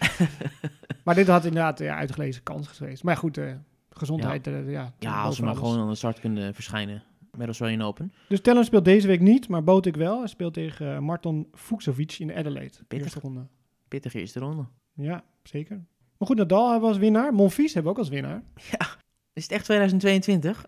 [1.04, 3.02] maar dit had inderdaad ja, uitgelezen kans geweest.
[3.02, 3.52] Maar goed, eh,
[3.96, 4.92] gezondheid, ja.
[4.98, 5.62] Ja, als ze maar alles.
[5.62, 7.02] gewoon aan de start kunnen verschijnen
[7.36, 8.12] met Australian Open.
[8.28, 10.18] Dus Tellen speelt deze week niet, maar Botik wel.
[10.18, 12.74] Hij speelt tegen eh, Marton Fuxovic in Adelaide.
[12.88, 12.98] Pittig.
[12.98, 13.46] Eerste ronde.
[13.88, 14.66] Pittige eerste ronde.
[14.94, 15.76] Ja, zeker.
[16.18, 17.34] Maar goed, Nadal hij was winnaar.
[17.34, 18.42] Monfils hebben we ook als winnaar.
[19.32, 20.66] Is het echt 2022?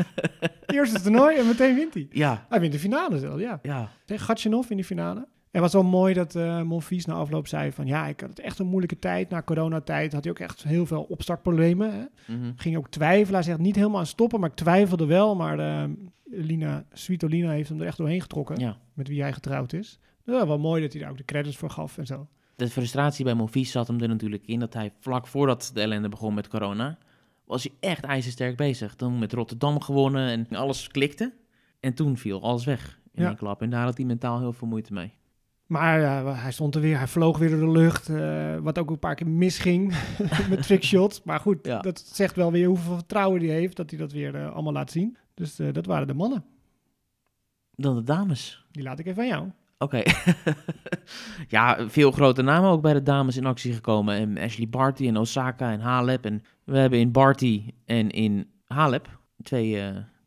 [0.66, 2.06] Eerste toernooi en meteen wint hij.
[2.10, 3.58] Ja, Hij wint de finale zelfs, ja.
[3.62, 3.90] ja.
[4.04, 4.36] Tegen
[4.68, 5.28] in de finale.
[5.50, 7.86] En het was wel mooi dat eh Monfils na afloop zei van...
[7.86, 9.28] Ja, ik had het echt een moeilijke tijd.
[9.30, 11.92] Na coronatijd had hij ook echt heel veel opstartproblemen.
[11.92, 12.34] Hè?
[12.36, 12.52] Mhm.
[12.56, 13.34] Ging ook twijfelen.
[13.34, 15.36] Hij zegt niet helemaal aan stoppen, maar ik twijfelde wel.
[15.36, 15.84] Maar eh,
[16.24, 18.58] Lina, Svitolina heeft hem er echt doorheen getrokken.
[18.58, 18.76] ja.
[18.94, 19.98] Met wie hij getrouwd is.
[20.24, 22.28] Ja, wel mooi dat hij daar ook de credits voor gaf en zo.
[22.56, 26.08] De frustratie bij Monfils zat hem er natuurlijk in dat hij vlak voordat de ellende
[26.08, 26.98] begon met corona,
[27.44, 28.94] was hij echt ijzersterk bezig.
[28.94, 31.32] Toen met Rotterdam gewonnen en alles klikte.
[31.80, 33.28] En toen viel alles weg in Ja.
[33.28, 33.62] één klap.
[33.62, 35.12] En daar had hij mentaal heel veel moeite mee.
[35.70, 36.00] Maar
[36.42, 38.08] hij stond er weer, hij vloog weer door de lucht.
[38.08, 39.94] eh, wat ook een paar keer misging
[40.50, 41.22] met trickshots.
[41.22, 41.78] Maar goed, Ja.
[41.80, 44.90] dat zegt wel weer hoeveel vertrouwen hij heeft dat hij dat weer eh, allemaal laat
[44.90, 45.16] zien.
[45.34, 46.44] Dus eh, dat waren de mannen.
[47.74, 48.64] Dan de dames.
[48.70, 49.48] Die laat ik even aan jou.
[49.78, 50.02] Oké.
[51.48, 54.14] ja, veel grote namen ook bij de dames in actie gekomen.
[54.14, 56.24] En Ashley Barty en Osaka en Halep.
[56.24, 59.82] En we hebben in Barty en in Halep twee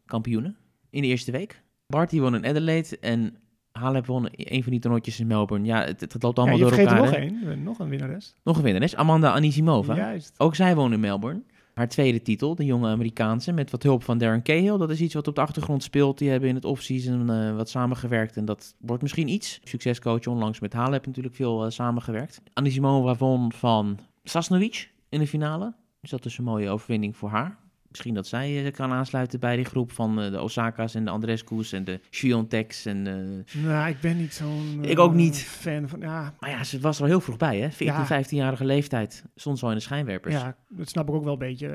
[0.06, 0.56] kampioenen
[0.90, 1.62] in de eerste week.
[1.88, 3.36] Barty won in Adelaide en
[3.80, 5.66] Halep won een van die toernooitjes in Melbourne.
[5.68, 7.02] Ja, het, het loopt allemaal je door er elkaar.
[7.02, 7.64] nog één.
[7.64, 8.36] Nog een winnares.
[8.44, 9.96] Nog een winnares, Amanda Anisimova.
[9.96, 10.34] Juist.
[10.38, 11.42] Ook zij woont in Melbourne.
[11.74, 14.78] Haar tweede titel, de jonge Amerikaanse, met wat hulp van Darren Cahill.
[14.78, 16.18] Dat is iets wat op de achtergrond speelt.
[16.18, 19.60] Die hebben in het offseason eh wat samengewerkt en dat wordt misschien iets.
[19.64, 22.42] Succescoach onlangs met Halep natuurlijk veel eh, samengewerkt.
[22.54, 25.74] Anisimova won van Sasnovic in de finale.
[26.02, 27.58] Dus dat is een mooie overwinning voor haar.
[27.94, 31.10] Misschien dat zij eh, kan aansluiten bij die groep van eh, de Osaka's en de
[31.12, 32.86] Andrescu's en de Sviontek's.
[32.86, 35.38] En, eh, Nou, ik ben niet zo'n Ik ook niet.
[35.38, 36.00] fan van.
[36.00, 37.72] Ja, Maar ja, ze was er al heel vroeg bij, hè?
[37.72, 38.06] 14, Ja.
[38.06, 39.24] 15-jarige leeftijd.
[39.36, 40.34] Stond zo in de schijnwerpers.
[40.34, 41.68] ja, dat snap ik ook wel een beetje.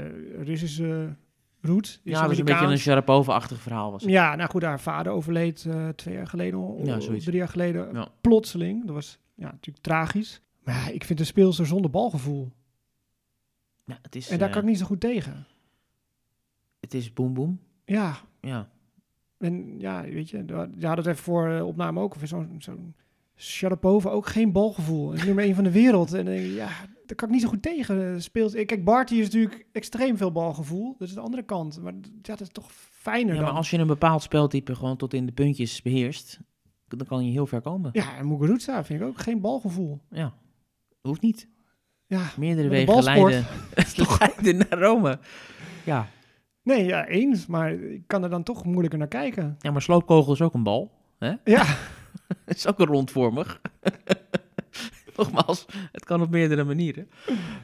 [0.44, 1.16] Russische
[1.60, 2.00] roots.
[2.04, 4.10] Ja, dat is een beetje een Sharapova-achtig verhaal was het.
[4.10, 8.08] Ja, nou goed, haar vader overleed twee jaar geleden, of Ja, drie jaar geleden, Ja.
[8.20, 8.84] plotseling.
[8.86, 10.40] Dat was ja, natuurlijk tragisch.
[10.64, 12.52] Maar ja, ik vind de speelster zonder balgevoel.
[13.84, 15.46] Ja, het is, En daar kan ik niet zo goed tegen.
[16.80, 17.60] Het is boem boem.
[17.84, 18.68] Ja, Ja.
[19.38, 20.44] en ja, weet je,
[20.78, 22.14] je had het even voor eh, opname ook.
[22.14, 22.94] of Zo'n zo'n
[23.36, 25.10] Sharapova, ook geen balgevoel.
[25.12, 26.12] Nummer één van de wereld.
[26.12, 26.68] En ja,
[27.06, 28.14] daar kan ik niet zo goed tegen.
[28.14, 30.94] Eh, Speelt, eh, kijk, Barty is natuurlijk extreem veel balgevoel.
[30.98, 31.80] Dat is de andere kant.
[31.82, 33.56] Maar ja, dat is toch fijner ja, maar dan.
[33.58, 36.40] als je een bepaald speltype gewoon tot in de puntjes beheerst,
[36.88, 37.90] dan kan je heel ver komen.
[37.92, 40.00] Ja, en Muguruza vind ik ook geen balgevoel.
[40.10, 40.34] Ja.
[41.00, 41.48] Hoeft niet.
[42.06, 43.44] Ja, Meerdere wegen leiden,
[44.18, 45.18] leiden naar Rome.
[45.84, 46.08] Ja.
[46.68, 47.46] Nee, ja, eens.
[47.46, 49.56] Maar ik kan er dan toch moeilijker naar kijken.
[49.58, 50.90] ja, maar sloopkogel is ook een bal.
[51.18, 51.64] Ja,
[52.44, 53.60] Het is ook een rondvormig.
[55.16, 57.08] Nogmaals, het kan op meerdere manieren.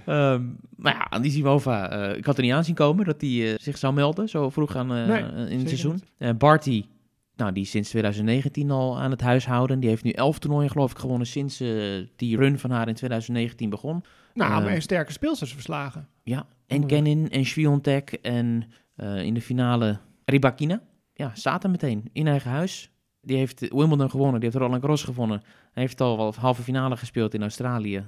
[0.07, 0.43] Ehm,
[0.77, 3.79] maar ja, Anisimova, eh ik had er niet aan zien komen dat hij eh, zich
[3.79, 6.03] zou melden, zo vroeg aan, eh, Nee, in het seizoen.
[6.38, 6.85] Barty,
[7.37, 9.81] nou, die is sinds 2019 al aan het huishouden.
[9.81, 11.59] Die heeft nu elf toernooien, geloof ik, gewonnen sinds
[12.17, 14.05] die run van haar in 2019 begon.
[14.35, 16.09] nou, Eh, maar sterke speelsters verslagen.
[16.23, 16.87] Ja, en.
[16.87, 18.64] Kenin en Sviontek en
[18.96, 20.80] eh, in de finale Ribakina.
[21.14, 22.90] Ja, staat er meteen in eigen huis.
[23.20, 25.42] Die heeft Wimbledon gewonnen, die heeft Roland Garros gewonnen.
[25.72, 28.04] Hij heeft al wel halve finale gespeeld in Australië.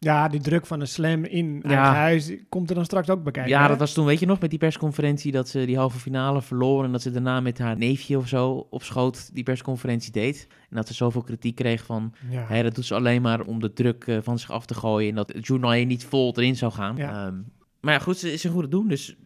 [0.00, 1.68] Ja, die druk van een slam in Ja.
[1.70, 3.52] eigen huis komt er dan straks ook bij kijken.
[3.52, 3.68] ja, hè?
[3.68, 6.84] dat was toen, weet je nog, met die persconferentie dat ze die halve finale verloren
[6.84, 10.46] en dat ze daarna met haar neefje of zo op schoot die persconferentie deed.
[10.70, 12.62] En dat ze zoveel kritiek kreeg van, Ja.
[12.62, 15.14] dat doet ze alleen maar om de druk eh, van zich af te gooien en
[15.14, 16.96] dat het journaal niet vol erin zou gaan.
[16.96, 17.26] Ja.
[17.26, 17.36] Ehm,
[17.80, 19.16] maar ja, goed, ze is een goede doen, dus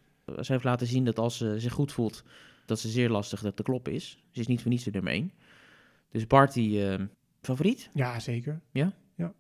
[0.41, 2.25] ze heeft laten zien dat als ze zich goed voelt,
[2.67, 4.19] dat ze zeer lastig dat te kloppen is.
[4.31, 5.33] Ze is niet voor niets de nummer 1.
[6.11, 7.01] Dus Barty, eh,
[7.41, 7.91] favoriet?
[7.95, 8.61] Ja, zeker.
[8.73, 8.93] Ja?
[9.15, 9.33] ja.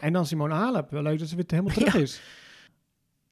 [0.00, 0.90] En dan Simone Halep.
[0.90, 2.00] Wel leuk dat ze weer helemaal terug Ja.
[2.00, 2.20] is.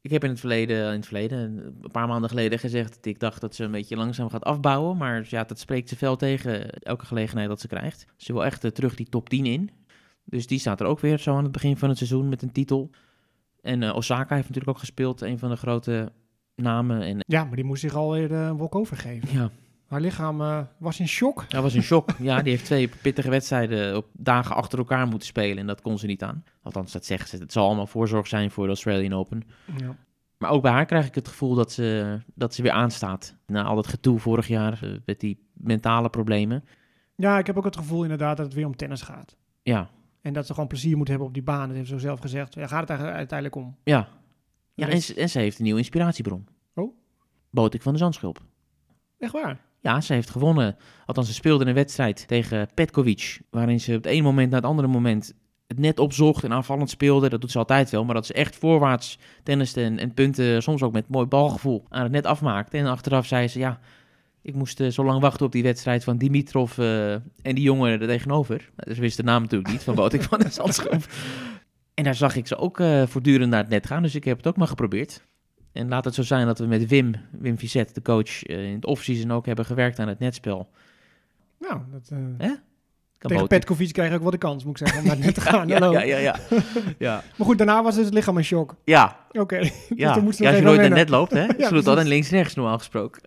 [0.00, 1.38] Ik heb in het verleden, in het verleden,
[1.82, 4.96] een paar maanden geleden gezegd dat ik dacht dat ze een beetje langzaam gaat afbouwen.
[4.96, 8.06] Maar ja, dat spreekt ze veel tegen elke gelegenheid dat ze krijgt.
[8.16, 9.70] Ze wil echt eh, terug die top 10 in.
[10.24, 12.52] Dus die staat er ook weer zo aan het begin van het seizoen met een
[12.52, 12.90] titel.
[13.62, 16.12] En eh, Osaka heeft natuurlijk ook gespeeld, een van de grote
[16.56, 17.02] namen.
[17.02, 19.28] En Ja, maar die moest zich alweer eh, een walk-over geven.
[19.32, 19.50] ja,
[19.86, 21.50] Haar lichaam eh, was in shock.
[21.50, 22.10] dat was een shock.
[22.18, 25.98] ja, die heeft twee pittige wedstrijden op dagen achter elkaar moeten spelen en dat kon
[25.98, 26.44] ze niet aan.
[26.62, 27.36] Althans, dat zeggen ze.
[27.36, 29.42] Het zal allemaal voorzorg zijn voor de Australian Open.
[29.76, 29.96] Ja.
[30.38, 33.36] Maar ook bij haar krijg ik het gevoel dat ze, dat ze weer aanstaat.
[33.46, 36.64] Na al dat gedoe vorig jaar eh, met die mentale problemen.
[37.16, 39.36] ja, ik heb ook het gevoel inderdaad dat het weer om tennis gaat.
[39.62, 39.90] Ja,
[40.22, 41.68] En dat ze gewoon plezier moet hebben op die baan.
[41.68, 42.54] Dat heeft ze zelf gezegd.
[42.54, 43.76] Daar gaat het eigenlijk uiteindelijk om.
[43.84, 44.08] ja.
[44.74, 46.46] Ja en, ze- en ze heeft een nieuwe inspiratiebron.
[46.74, 46.96] Oh?
[47.50, 48.42] Botik van de Zandschulp.
[49.18, 49.60] Echt waar?
[49.80, 50.76] Ja, ze heeft gewonnen.
[51.06, 53.40] Althans, ze speelde een wedstrijd tegen Petkovic.
[53.50, 55.34] Waarin ze op het ene moment na het andere moment
[55.66, 57.28] het net opzocht en aanvallend speelde.
[57.28, 58.04] Dat doet ze altijd wel.
[58.04, 62.02] Maar dat ze echt voorwaarts tenniste en, en punten soms ook met mooi balgevoel aan
[62.02, 62.76] het net afmaakte.
[62.76, 63.80] En achteraf zei ze, ja,
[64.42, 68.00] ik moest eh, zo lang wachten op die wedstrijd van Dimitrov eh, en die jongen
[68.00, 68.70] er tegenover.
[68.76, 71.04] Nou, Ze wist de naam natuurlijk niet van Botik van de Zandschulp.
[71.94, 74.02] En daar zag ik ze ook eh, voortdurend naar het net gaan.
[74.02, 75.24] Dus ik heb het ook maar geprobeerd.
[75.72, 78.74] En laat het zo zijn dat we met Wim, Wim Vicet, de coach, eh, in
[78.74, 80.70] het offseason ook hebben gewerkt aan het netspel.
[81.58, 82.52] Nou, dat, eh, Hè?
[83.18, 85.24] Kan tegen Petkovic krijg ik ook wel de kans, moet ik zeggen, om naar het
[85.24, 85.68] net te gaan.
[85.68, 86.36] ja, ja, ja, ja.
[86.98, 87.14] ja.
[87.36, 88.74] Maar goed, daarna was dus het lichaam in shock.
[88.84, 89.56] Ja, Oké.
[89.96, 90.14] ja.
[90.14, 91.44] dan ja als je nooit naar net loopt, hè?
[91.44, 93.22] Ja, Ze doet altijd links-rechts normaal gesproken.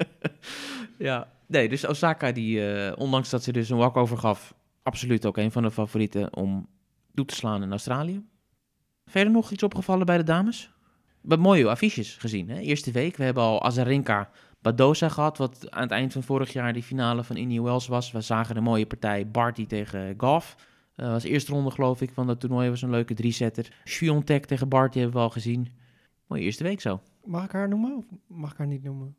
[0.98, 1.28] ja.
[1.48, 4.54] Nee, dus Osaka, die, eh, ondanks dat ze dus een walkover gaf,
[4.84, 6.68] absoluut ook een van de favorieten om
[7.14, 8.24] toe te slaan in Australië.
[9.08, 10.72] Verder nog iets opgevallen bij de dames?
[11.22, 12.60] We hebben mooie affiches gezien, hè?
[12.60, 13.17] Eerste week.
[13.17, 14.30] We hebben al Azarenka
[14.62, 18.12] Badosa gehad, wat aan het eind van vorig jaar die finale van Indian Wells was.
[18.12, 20.56] We zagen een mooie partij Barty tegen Goff.
[20.96, 22.70] Dat was de eerste ronde, geloof ik, van dat toernooi.
[22.70, 23.74] was een leuke drie-setter.
[23.84, 25.67] Sviontek tegen Barty hebben we al gezien.
[26.28, 27.02] Mooie eerste week zo.
[27.24, 29.15] Mag ik haar noemen of mag ik haar niet noemen?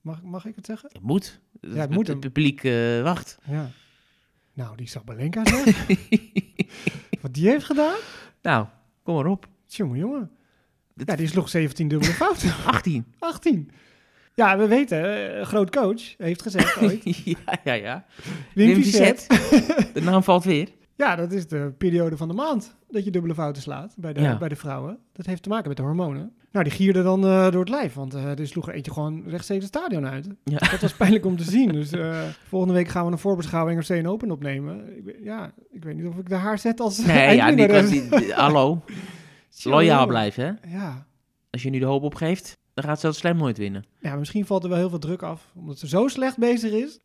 [0.00, 0.88] Mag, mag ik het zeggen?
[0.92, 1.40] Het moet.
[1.60, 2.20] Ja, het moet Het, hem.
[2.20, 3.38] publiek eh, wacht.
[3.44, 3.70] Ja.
[4.52, 5.86] Nou, die Sabalenka zeg.
[7.22, 7.96] Wat die heeft gedaan?
[8.42, 8.66] nou,
[9.08, 9.48] kom maar op.
[9.66, 10.30] Jongen, jongen.
[10.94, 12.52] Ja, die sloeg 17 dubbele fouten.
[12.66, 13.04] 18.
[13.18, 13.70] 18.
[14.34, 17.04] Ja, we weten, eh, groot coach heeft gezegd ooit.
[17.24, 18.04] ja, ja, ja.
[18.54, 18.82] Wim.
[19.94, 20.68] De naam valt weer.
[20.96, 24.20] Ja, dat is de periode van de maand dat je dubbele fouten slaat bij de,
[24.20, 24.38] Ja.
[24.38, 24.98] bij de vrouwen.
[25.12, 26.32] Dat heeft te maken met de hormonen.
[26.58, 29.22] Nou, die gierde dan eh, door het lijf, want eh er sloeg er eentje gewoon
[29.26, 30.28] rechtstreeks het stadion uit.
[30.44, 30.58] Ja.
[30.70, 31.68] Dat was pijnlijk om te zien.
[31.72, 34.96] Dus eh, volgende week gaan we een voorbeschouwing Australian Open opnemen.
[35.06, 37.86] Ik, ja, ik weet niet of ik de haar zet als Nee, ja, die, eindwinnaar.
[37.86, 38.82] die, die- hallo.
[39.62, 40.76] Loyaal blijven, hè.
[40.76, 41.06] Ja.
[41.50, 43.84] Als je nu de hoop opgeeft, dan gaat ze dat slam nooit winnen.
[44.00, 47.00] ja, misschien valt er wel heel veel druk af, omdat ze zo slecht bezig is,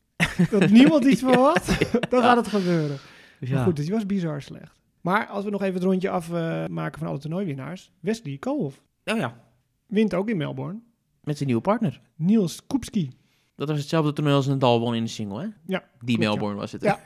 [0.49, 1.67] dat niemand iets verwacht.
[2.09, 2.97] dan gaat het gebeuren.
[3.39, 3.63] Dus Maar ja.
[3.65, 4.79] goed, dus die was bizar slecht.
[5.01, 7.91] Maar als we nog even het rondje afmaken van alle toernooiwinnaars.
[7.99, 9.39] Wesley Koolhof Oh ja,
[9.87, 10.79] wint ook in Melbourne.
[11.23, 12.01] met zijn nieuwe partner.
[12.15, 13.11] Niels Koepski.
[13.55, 15.47] Dat was hetzelfde toernooi als Nadal won in de single, hè?
[15.65, 16.19] Ja, Die klopt.
[16.19, 16.81] Melbourne was het.
[16.81, 16.99] Ja.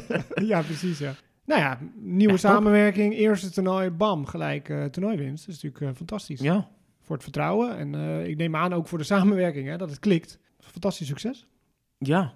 [0.52, 1.14] ja, precies, ja.
[1.44, 2.50] Nou ja, nieuwe Ja, top.
[2.50, 5.46] samenwerking, eerste toernooi, bam, gelijk eh toernooiwinst.
[5.46, 6.40] Dat is natuurlijk eh, fantastisch.
[6.40, 6.68] ja.
[7.00, 9.98] Voor het vertrouwen en eh, ik neem aan ook voor de samenwerking, hè, dat het
[9.98, 10.38] klikt.
[10.58, 11.46] Fantastisch succes.
[11.98, 12.32] Ja, Maar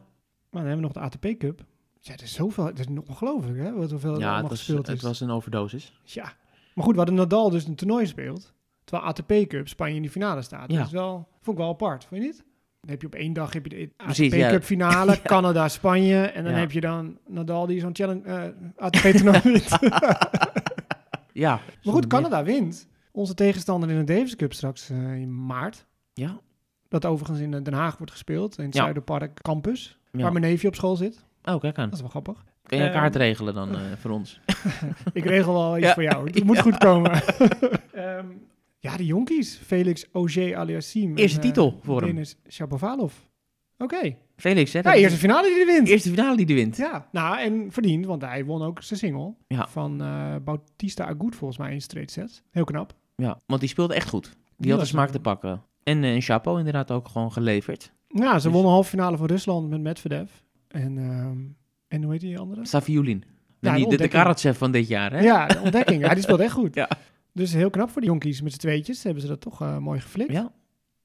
[0.50, 1.64] dan hebben we nog de ATP Cup.
[2.00, 4.58] Ja, het is zoveel, het is ongelooflijk, hè, wat hoeveel er ja allemaal het, was,
[4.58, 4.92] gespeeld is.
[4.94, 6.00] het was een overdosis.
[6.04, 6.32] Ja,
[6.74, 8.52] maar goed, we hadden Nadal dus een toernooi speelt.
[8.88, 10.70] Terwijl ATP Cup Spanje in die finale staat.
[10.70, 10.76] Ja.
[10.76, 12.36] Dat is wel, vond ik wel apart, vind je niet?
[12.80, 14.50] Dan heb je op één dag heb je de ATP Precies, ja.
[14.50, 16.20] Cup finale, Canada, Spanje.
[16.26, 16.58] En dan Ja.
[16.58, 19.68] heb je dan Nadal die zo'n challenge eh, ATP toernooi wint.
[21.32, 21.60] Ja.
[21.84, 22.88] maar goed, Canada wint.
[23.12, 25.86] Onze tegenstander in de Davis Cup straks eh, in maart.
[26.12, 26.40] Ja.
[26.88, 28.58] Dat overigens in eh, Den Haag wordt gespeeld.
[28.58, 28.80] In het Ja.
[28.82, 29.98] Zuiderpark Campus.
[30.12, 30.22] ja.
[30.22, 31.24] Waar mijn neefje op school zit.
[31.44, 31.84] Oh, kijk aan.
[31.84, 32.44] Dat is wel grappig.
[32.62, 34.40] Kun je een Ehm, kaart regelen dan eh, voor ons?
[35.12, 35.94] Ik regel wel iets Ja.
[35.94, 36.30] voor jou.
[36.30, 37.10] Het moet goed komen.
[37.92, 38.26] Ehm,
[38.78, 39.60] ja, de jonkies.
[39.66, 41.14] Felix Auger aliassime.
[41.16, 42.10] Eerste en, eh, titel voor hem.
[42.10, 43.14] Denis Shapovalov.
[43.78, 44.16] Oké.
[44.36, 44.80] Felix, hè?
[44.80, 45.88] Ja, eerste finale die hij wint.
[45.88, 46.76] eerste finale die hij wint.
[46.76, 49.34] Ja, nou en verdiend, want hij won ook zijn single.
[49.48, 49.68] Ja.
[49.68, 52.42] Van eh, Bautista Agut volgens mij in straight sets.
[52.50, 52.94] Heel knap.
[53.16, 54.24] Ja, want die speelde echt goed.
[54.24, 55.62] Die, Die had de smaak te pakken.
[55.82, 57.92] En eh Chapo inderdaad ook gewoon geleverd.
[58.08, 60.30] Ja, ze Dus- wonnen halve finale van Rusland met Medvedev.
[60.68, 61.38] En, ehm,
[61.88, 62.66] en hoe heet die andere?
[62.66, 63.24] Safiulin.
[63.24, 64.10] Ja, de de, de, de ontdekking.
[64.10, 65.20] Karatsev van dit jaar, hè?
[65.20, 66.02] Ja, de ontdekking.
[66.06, 66.74] ja, die speelt echt goed.
[66.80, 66.88] Ja.
[67.32, 69.02] Dus heel knap voor die jonkies met z'n tweetjes.
[69.02, 70.32] Hebben ze dat toch eh, mooi geflikt.
[70.32, 70.52] Ja.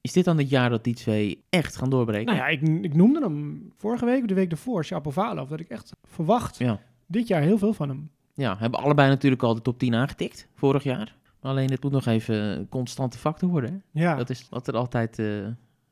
[0.00, 2.26] Is dit dan het jaar dat die twee echt gaan doorbreken?
[2.26, 5.48] Nou ja, ik, ik noemde hem vorige week, de week ervoor, Shapovalov.
[5.48, 6.80] Dat ik echt verwacht Ja.
[7.06, 8.10] dit jaar heel veel van hem.
[8.34, 11.16] Ja, hebben allebei natuurlijk al de top 10 aangetikt vorig jaar.
[11.40, 13.70] Alleen het moet nog even een constante factor worden.
[13.92, 14.00] Hè?
[14.02, 15.46] Ja, Dat is wat er altijd eh,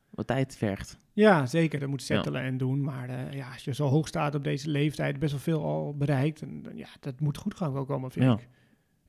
[0.09, 0.97] wat tijd vergt.
[1.13, 1.79] ja zeker.
[1.79, 2.81] Dat moet settelen en doen.
[2.83, 5.95] Maar eh, ja, als je zo hoog staat op deze leeftijd, best wel veel al
[5.97, 6.41] bereikt.
[6.41, 8.33] En, ja, dat moet goed gaan komen, vind Ja.
[8.33, 8.47] ik.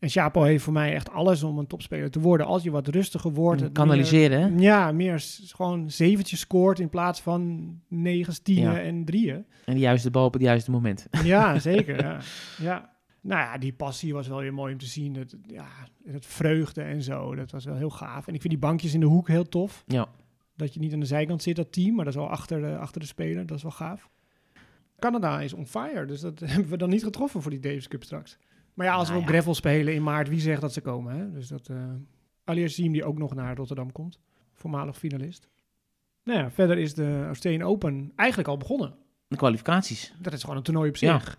[0.04, 2.46] En Chapo heeft voor mij echt alles om een topspeler te worden.
[2.46, 3.72] Als je wat rustiger wordt.
[3.72, 8.80] Kanaliseren, meer- ja, meer gewoon zeventjes scoort in plaats van negens, tienen Ja.
[8.80, 9.46] en drieën.
[9.64, 11.06] En de juiste bal op het juiste moment.
[11.24, 12.02] Ja, zeker.
[12.02, 12.18] ja.
[12.58, 12.92] ja.
[13.20, 15.14] Nou ja, die passie was wel weer mooi om te zien.
[15.16, 15.66] Het, ja,
[16.06, 17.34] het vreugde en zo.
[17.34, 18.26] Dat was wel heel gaaf.
[18.26, 19.84] En ik vind die bankjes in de hoek heel tof.
[19.86, 20.06] Ja.
[20.56, 22.76] Dat je niet aan de zijkant zit, dat team, maar dat is wel achter de,
[22.76, 23.46] achter de speler.
[23.46, 24.08] Dat is wel gaaf.
[24.98, 28.02] Canada is on fire, dus dat hebben we dan niet getroffen voor die Davis Cup
[28.04, 28.38] straks.
[28.74, 29.34] Maar ja, als Nou we op ja.
[29.34, 31.16] gravel spelen in maart, wie zegt dat ze komen?
[31.18, 31.30] Hè?
[31.30, 31.68] Dus dat...
[31.68, 31.76] eh
[32.44, 34.18] Aliassime die ook nog naar Rotterdam komt.
[34.52, 35.48] Voormalig finalist.
[36.24, 38.94] Nou ja, verder is de Australian Open eigenlijk al begonnen.
[39.28, 40.14] De kwalificaties.
[40.20, 41.18] Dat is gewoon een toernooi op Ja.
[41.20, 41.32] zich.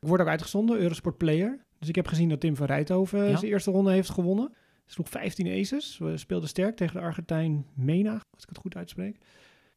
[0.00, 1.58] Ik word ook uitgezonden, Eurosport Player.
[1.78, 3.36] Dus ik heb gezien dat Tim van Rijthoven Ja.
[3.36, 4.44] zijn eerste ronde heeft gewonnen.
[4.52, 5.98] Hij sloeg 15 aces.
[5.98, 9.16] We speelden sterk tegen de Argentijn Mena, als ik het goed uitspreek.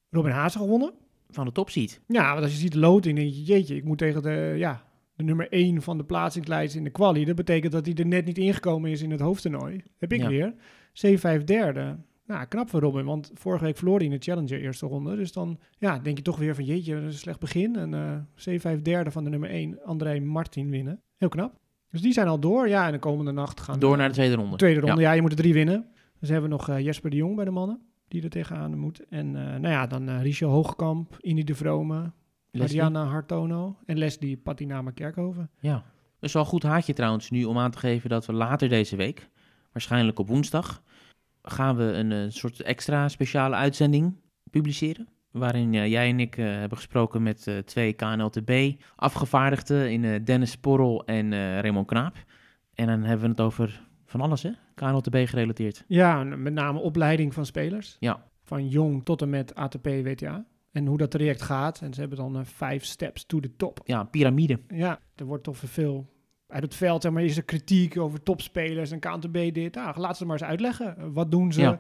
[0.09, 0.93] Robin Haase gewonnen.
[1.29, 2.01] Van de topseed.
[2.07, 4.83] Ja, want als je ziet de loting, denk je, jeetje, ik moet tegen de, ja,
[5.19, 7.25] de nummer 1 van de plaatsingslijst in de quali.
[7.25, 9.83] Dat betekent dat hij er net niet ingekomen is in het hoofdtoernooi.
[9.97, 10.27] Heb ik Ja.
[10.27, 10.53] weer.
[10.93, 11.97] 7-5 derde.
[12.25, 15.15] Nou, knap voor Robin, want vorige week verloor hij in de Challenger eerste ronde.
[15.15, 17.75] Dus dan ja, denk je toch weer van, jeetje, dat is een slecht begin.
[17.75, 21.01] En eh 7-5 derde van de nummer 1, André Martin, winnen.
[21.17, 21.59] Heel knap.
[21.91, 22.67] Dus die zijn al door.
[22.67, 24.55] Ja, en de komende nacht gaan Door naar de tweede ronde.
[24.57, 25.11] Tweede ronde, ja.
[25.11, 25.85] je moet er drie winnen.
[26.19, 29.05] Dus hebben we nog eh, Jesper de Jong bij de mannen, die er tegenaan moet.
[29.09, 32.11] En eh, nou ja, dan Richel Hoogkamp, Indy de Vrome?
[32.51, 35.49] Mariana Hartono en Leslie Patinama Kerkhoven.
[35.59, 35.73] Ja.
[36.19, 38.69] Dat is wel een goed haakje trouwens nu om aan te geven dat we later
[38.69, 39.29] deze week,
[39.71, 40.81] waarschijnlijk op woensdag,
[41.41, 44.15] gaan we een, eh, soort extra speciale uitzending
[44.51, 45.07] publiceren.
[45.31, 50.19] Waarin eh, jij en ik eh, hebben gesproken met eh, twee KNLTB afgevaardigden in eh,
[50.23, 52.15] Dennis Porrel en eh, Raymond Knaap.
[52.73, 55.83] En dan hebben we het over van alles hè, KNLTB gerelateerd.
[55.87, 57.97] Ja, met name opleiding van spelers.
[57.99, 58.23] Ja.
[58.43, 60.45] Van jong tot en met ATP WTA.
[60.71, 61.81] En hoe dat traject gaat.
[61.81, 63.81] En ze hebben dan eh, vijf steps to the top.
[63.83, 64.59] Ja, piramide.
[64.67, 66.07] Ja, er wordt toch veel
[66.47, 69.77] uit het veld, zeg maar, is er kritiek over topspelers en KNTB dit.
[69.77, 71.13] Ah, laat ze maar eens uitleggen.
[71.13, 71.79] Wat doen ze Ja.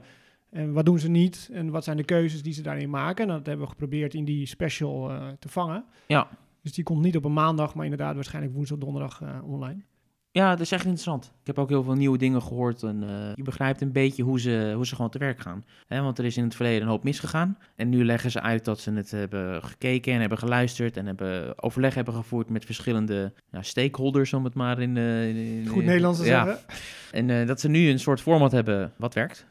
[0.49, 1.49] en wat doen ze niet?
[1.51, 3.27] En wat zijn de keuzes die ze daarin maken?
[3.27, 5.85] En dat hebben we geprobeerd in die special eh, te vangen.
[6.07, 6.27] Ja.
[6.61, 9.83] Dus die komt niet op een maandag, maar inderdaad waarschijnlijk woensdag, donderdag eh, online.
[10.31, 11.25] Ja, dat is echt interessant.
[11.41, 12.83] Ik heb ook heel veel nieuwe dingen gehoord.
[12.83, 15.65] En eh, je begrijpt een beetje hoe ze, hoe ze gewoon te werk gaan.
[15.87, 17.57] Want er is in het verleden een hoop misgegaan.
[17.75, 20.97] En nu leggen ze uit dat ze het hebben gekeken en hebben geluisterd.
[20.97, 24.97] En hebben overleg hebben gevoerd met verschillende ja, stakeholders, om het maar in...
[24.97, 26.45] eh, in- in- Goed Nederlands te ja.
[26.45, 26.65] zeggen.
[27.11, 29.45] En eh, dat ze nu een soort format hebben wat werkt.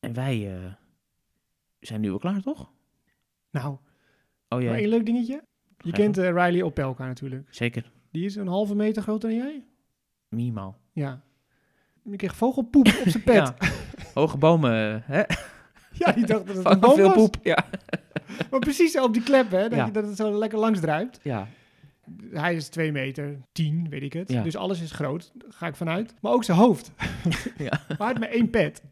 [0.00, 0.52] En wij
[1.80, 2.70] zijn nu wel klaar, toch?
[3.50, 3.78] Nou, Oh
[4.48, 5.42] maar ja, één leuk dingetje.
[5.78, 7.46] Je kent Riley Opelka natuurlijk.
[7.50, 7.90] zeker.
[8.10, 9.64] Die is een halve meter groter dan jij.
[10.34, 10.76] Minimaal.
[10.92, 11.20] Ja.
[12.02, 13.34] Die kreeg vogelpoep op zijn pet.
[13.34, 13.54] Ja.
[14.14, 15.22] Hoge bomen, hè?
[15.98, 17.14] Ja, die dacht dat het een boom veel was.
[17.14, 17.36] poep.
[17.42, 17.64] Ja.
[18.50, 19.62] Maar precies op die klep, hè.
[19.68, 19.84] Dat, Ja.
[19.84, 21.20] je, dat het zo lekker langs druipt.
[21.22, 21.46] ja.
[22.30, 24.28] Hij is 2 meter 10, weet ik het.
[24.32, 24.42] Ja.
[24.42, 26.14] Dus alles is groot, daar ga ik vanuit.
[26.20, 26.90] Maar ook zijn hoofd.
[27.56, 27.80] Ja.
[27.88, 28.82] Maar hij heeft maar één pet.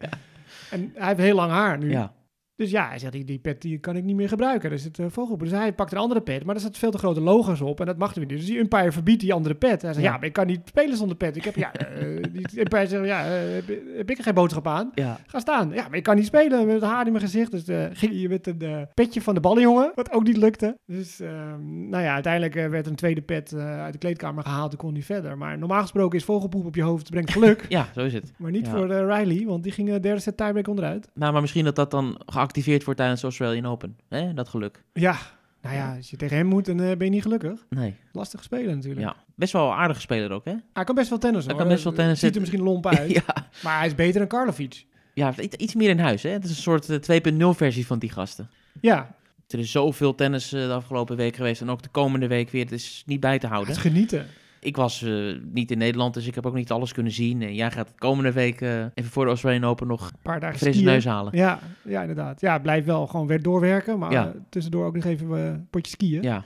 [0.71, 1.91] En hij heeft heel lang haar nu.
[1.91, 2.13] ja.
[2.57, 4.71] Dus ja, hij zegt, die, die pet die kan ik niet meer gebruiken.
[4.71, 5.41] Er zit uh, vogelpoep.
[5.49, 7.81] Dus hij pakt een andere pet, maar er zitten veel te grote logo's op.
[7.81, 8.29] En dat mag niet.
[8.29, 9.83] Dus die umpire verbiedt die andere pet.
[9.83, 10.17] Hij zegt, ja, Ja.
[10.19, 11.37] maar ik kan niet spelen zonder pet.
[11.37, 14.67] Ik heb, ja, eh, die umpire zegt, ja, eh, heb, heb ik er geen boodschap
[14.67, 14.91] aan?
[14.95, 15.19] Ja.
[15.27, 15.71] Ga staan.
[15.75, 17.51] Ja, maar ik kan niet spelen met haar in mijn gezicht.
[17.51, 20.79] Dus eh, ging je met een eh, petje van de ballenjongen, wat ook niet lukte.
[20.87, 24.73] Dus ehm, nou ja, uiteindelijk eh, werd een tweede pet eh, uit de kleedkamer gehaald
[24.73, 25.39] en kon hij verder.
[25.39, 27.67] Maar normaal gesproken is vogelpoep op je hoofd brengt geluk.
[27.69, 28.33] Ja, zo is het.
[28.39, 28.73] maar niet Ja.
[28.73, 31.09] voor eh, Riley, want die ging de derde set tiebreak onderuit.
[31.15, 33.97] Nou, maar misschien dat dat dan geactiveerd wordt tijdens de Australian Open.
[34.09, 34.35] Hè?
[34.35, 34.83] Dat geluk.
[34.93, 35.17] Ja,
[35.63, 37.67] nou ja, als je tegen hem moet, dan eh, ben je niet gelukkig.
[37.71, 37.95] Nee.
[38.13, 39.01] Lastig spelen natuurlijk.
[39.07, 39.17] Ja.
[39.35, 40.55] Best wel een aardige speler ook, hè?
[40.73, 41.63] Hij kan best wel tennis Hij hoor.
[41.63, 42.27] kan best wel tennissen.
[42.27, 43.47] Ziet er misschien lomp uit, ja.
[43.63, 44.85] maar hij is beter dan Karlovic.
[45.15, 46.31] Ja, iets- meer in huis, hè?
[46.31, 48.51] Het is een soort eh, 2.0 versie van die gasten.
[48.81, 49.15] Ja,
[49.49, 52.63] Er is zoveel tennis eh, de afgelopen week geweest en ook de komende week weer.
[52.65, 53.75] Het is niet bij te het houden.
[53.75, 54.27] is genieten.
[54.65, 57.43] Ik was eh, niet in Nederland, dus ik heb ook niet alles kunnen zien.
[57.43, 60.41] En jij gaat de komende week eh, even voor de Australian Open nog Een paar
[60.41, 61.37] dagen frisse neus halen.
[61.37, 62.41] Ja, ja, inderdaad.
[62.41, 64.27] Ja, blijf wel gewoon weer doorwerken, maar Ja.
[64.29, 66.23] eh, tussendoor ook nog even een potje skiën.
[66.23, 66.45] Ja,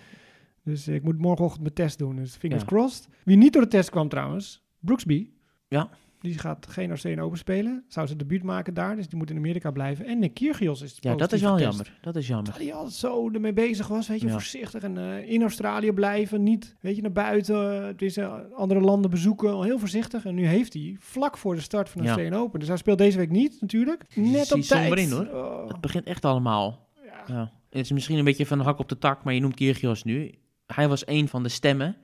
[0.65, 2.69] Dus ik moet morgenochtend mijn test doen, dus fingers Ja.
[2.69, 3.09] crossed.
[3.25, 5.29] Wie niet door de test kwam trouwens, Brooksby.
[5.69, 5.89] Ja.
[6.27, 7.85] Die gaat geen Australian Open spelen.
[7.89, 10.07] Zou zijn debuut maken daar, dus die moet in Amerika blijven.
[10.07, 11.77] En Nick Kyrgios is Ja, dat is wel getest.
[11.77, 11.99] jammer.
[12.03, 12.45] Dat is jammer.
[12.47, 14.33] Terwijl hij altijd zo ermee bezig was, weet je, Ja.
[14.33, 14.83] voorzichtig.
[14.83, 17.95] En eh, in Australië blijven, niet, weet je, naar buiten.
[17.99, 18.18] Is
[18.55, 20.24] andere landen bezoeken, heel voorzichtig.
[20.24, 22.12] En nu heeft hij, vlak voor de start van de Ja.
[22.12, 22.59] Australian Open.
[22.59, 24.05] Dus hij speelt deze week niet, natuurlijk.
[24.14, 24.64] Net op tijd.
[24.64, 25.27] somber in, hoor.
[25.27, 26.89] Oh, Het begint echt allemaal.
[27.05, 27.35] ja.
[27.35, 27.53] Ja.
[27.70, 30.05] Het is misschien een beetje van de hak op de tak, maar je noemt Kyrgios
[30.05, 30.35] nu.
[30.66, 31.97] Hij was een van de stemmen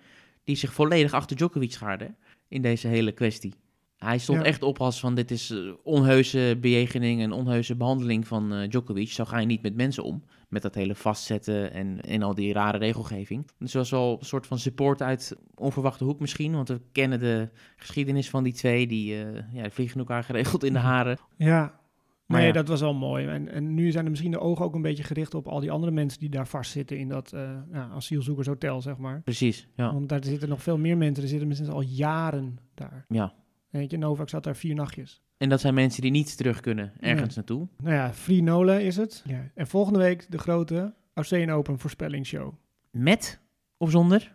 [0.44, 2.16] die zich volledig achter Djokovic schaarden
[2.48, 3.54] in deze hele kwestie.
[4.02, 4.44] Hij stond Ja.
[4.44, 9.10] echt op als van dit is eh, onheuse bejegening en onheuse behandeling van eh, Djokovic.
[9.10, 10.22] Zo ga je niet met mensen om.
[10.48, 13.46] Met dat hele vastzetten en, en al die rare regelgeving.
[13.58, 16.52] Dus was wel een soort van support uit onverwachte hoek misschien.
[16.52, 18.86] Want we kennen de geschiedenis van die twee.
[18.86, 21.18] Die, eh, ja, die vliegen elkaar geregeld in de haren.
[21.36, 21.80] Ja.
[22.26, 22.52] Maar nee, ja.
[22.52, 23.26] dat was wel mooi.
[23.26, 25.70] En, en nu zijn er misschien de ogen ook een beetje gericht op al die
[25.70, 27.30] andere mensen die daar vastzitten in dat
[27.72, 29.20] ja, asielzoekershotel, zeg maar.
[29.22, 29.92] Precies, ja.
[29.92, 31.22] Want daar zitten nog veel meer mensen.
[31.22, 33.04] Er zitten mensen al jaren daar.
[33.08, 33.32] ja.
[33.72, 35.22] Weet je, Novak zat daar vier nachtjes.
[35.36, 37.36] En dat zijn mensen die niet terug kunnen ergens Nee.
[37.36, 37.68] naartoe.
[37.82, 39.22] Nou ja, Free Nola is het.
[39.26, 39.50] Ja.
[39.54, 42.52] En volgende week de grote Australian Open voorspellingsshow.
[42.90, 43.40] Met
[43.76, 44.34] of zonder?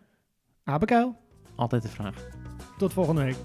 [0.64, 1.16] Abekuil.
[1.56, 2.28] Altijd de vraag.
[2.78, 3.36] Tot volgende week.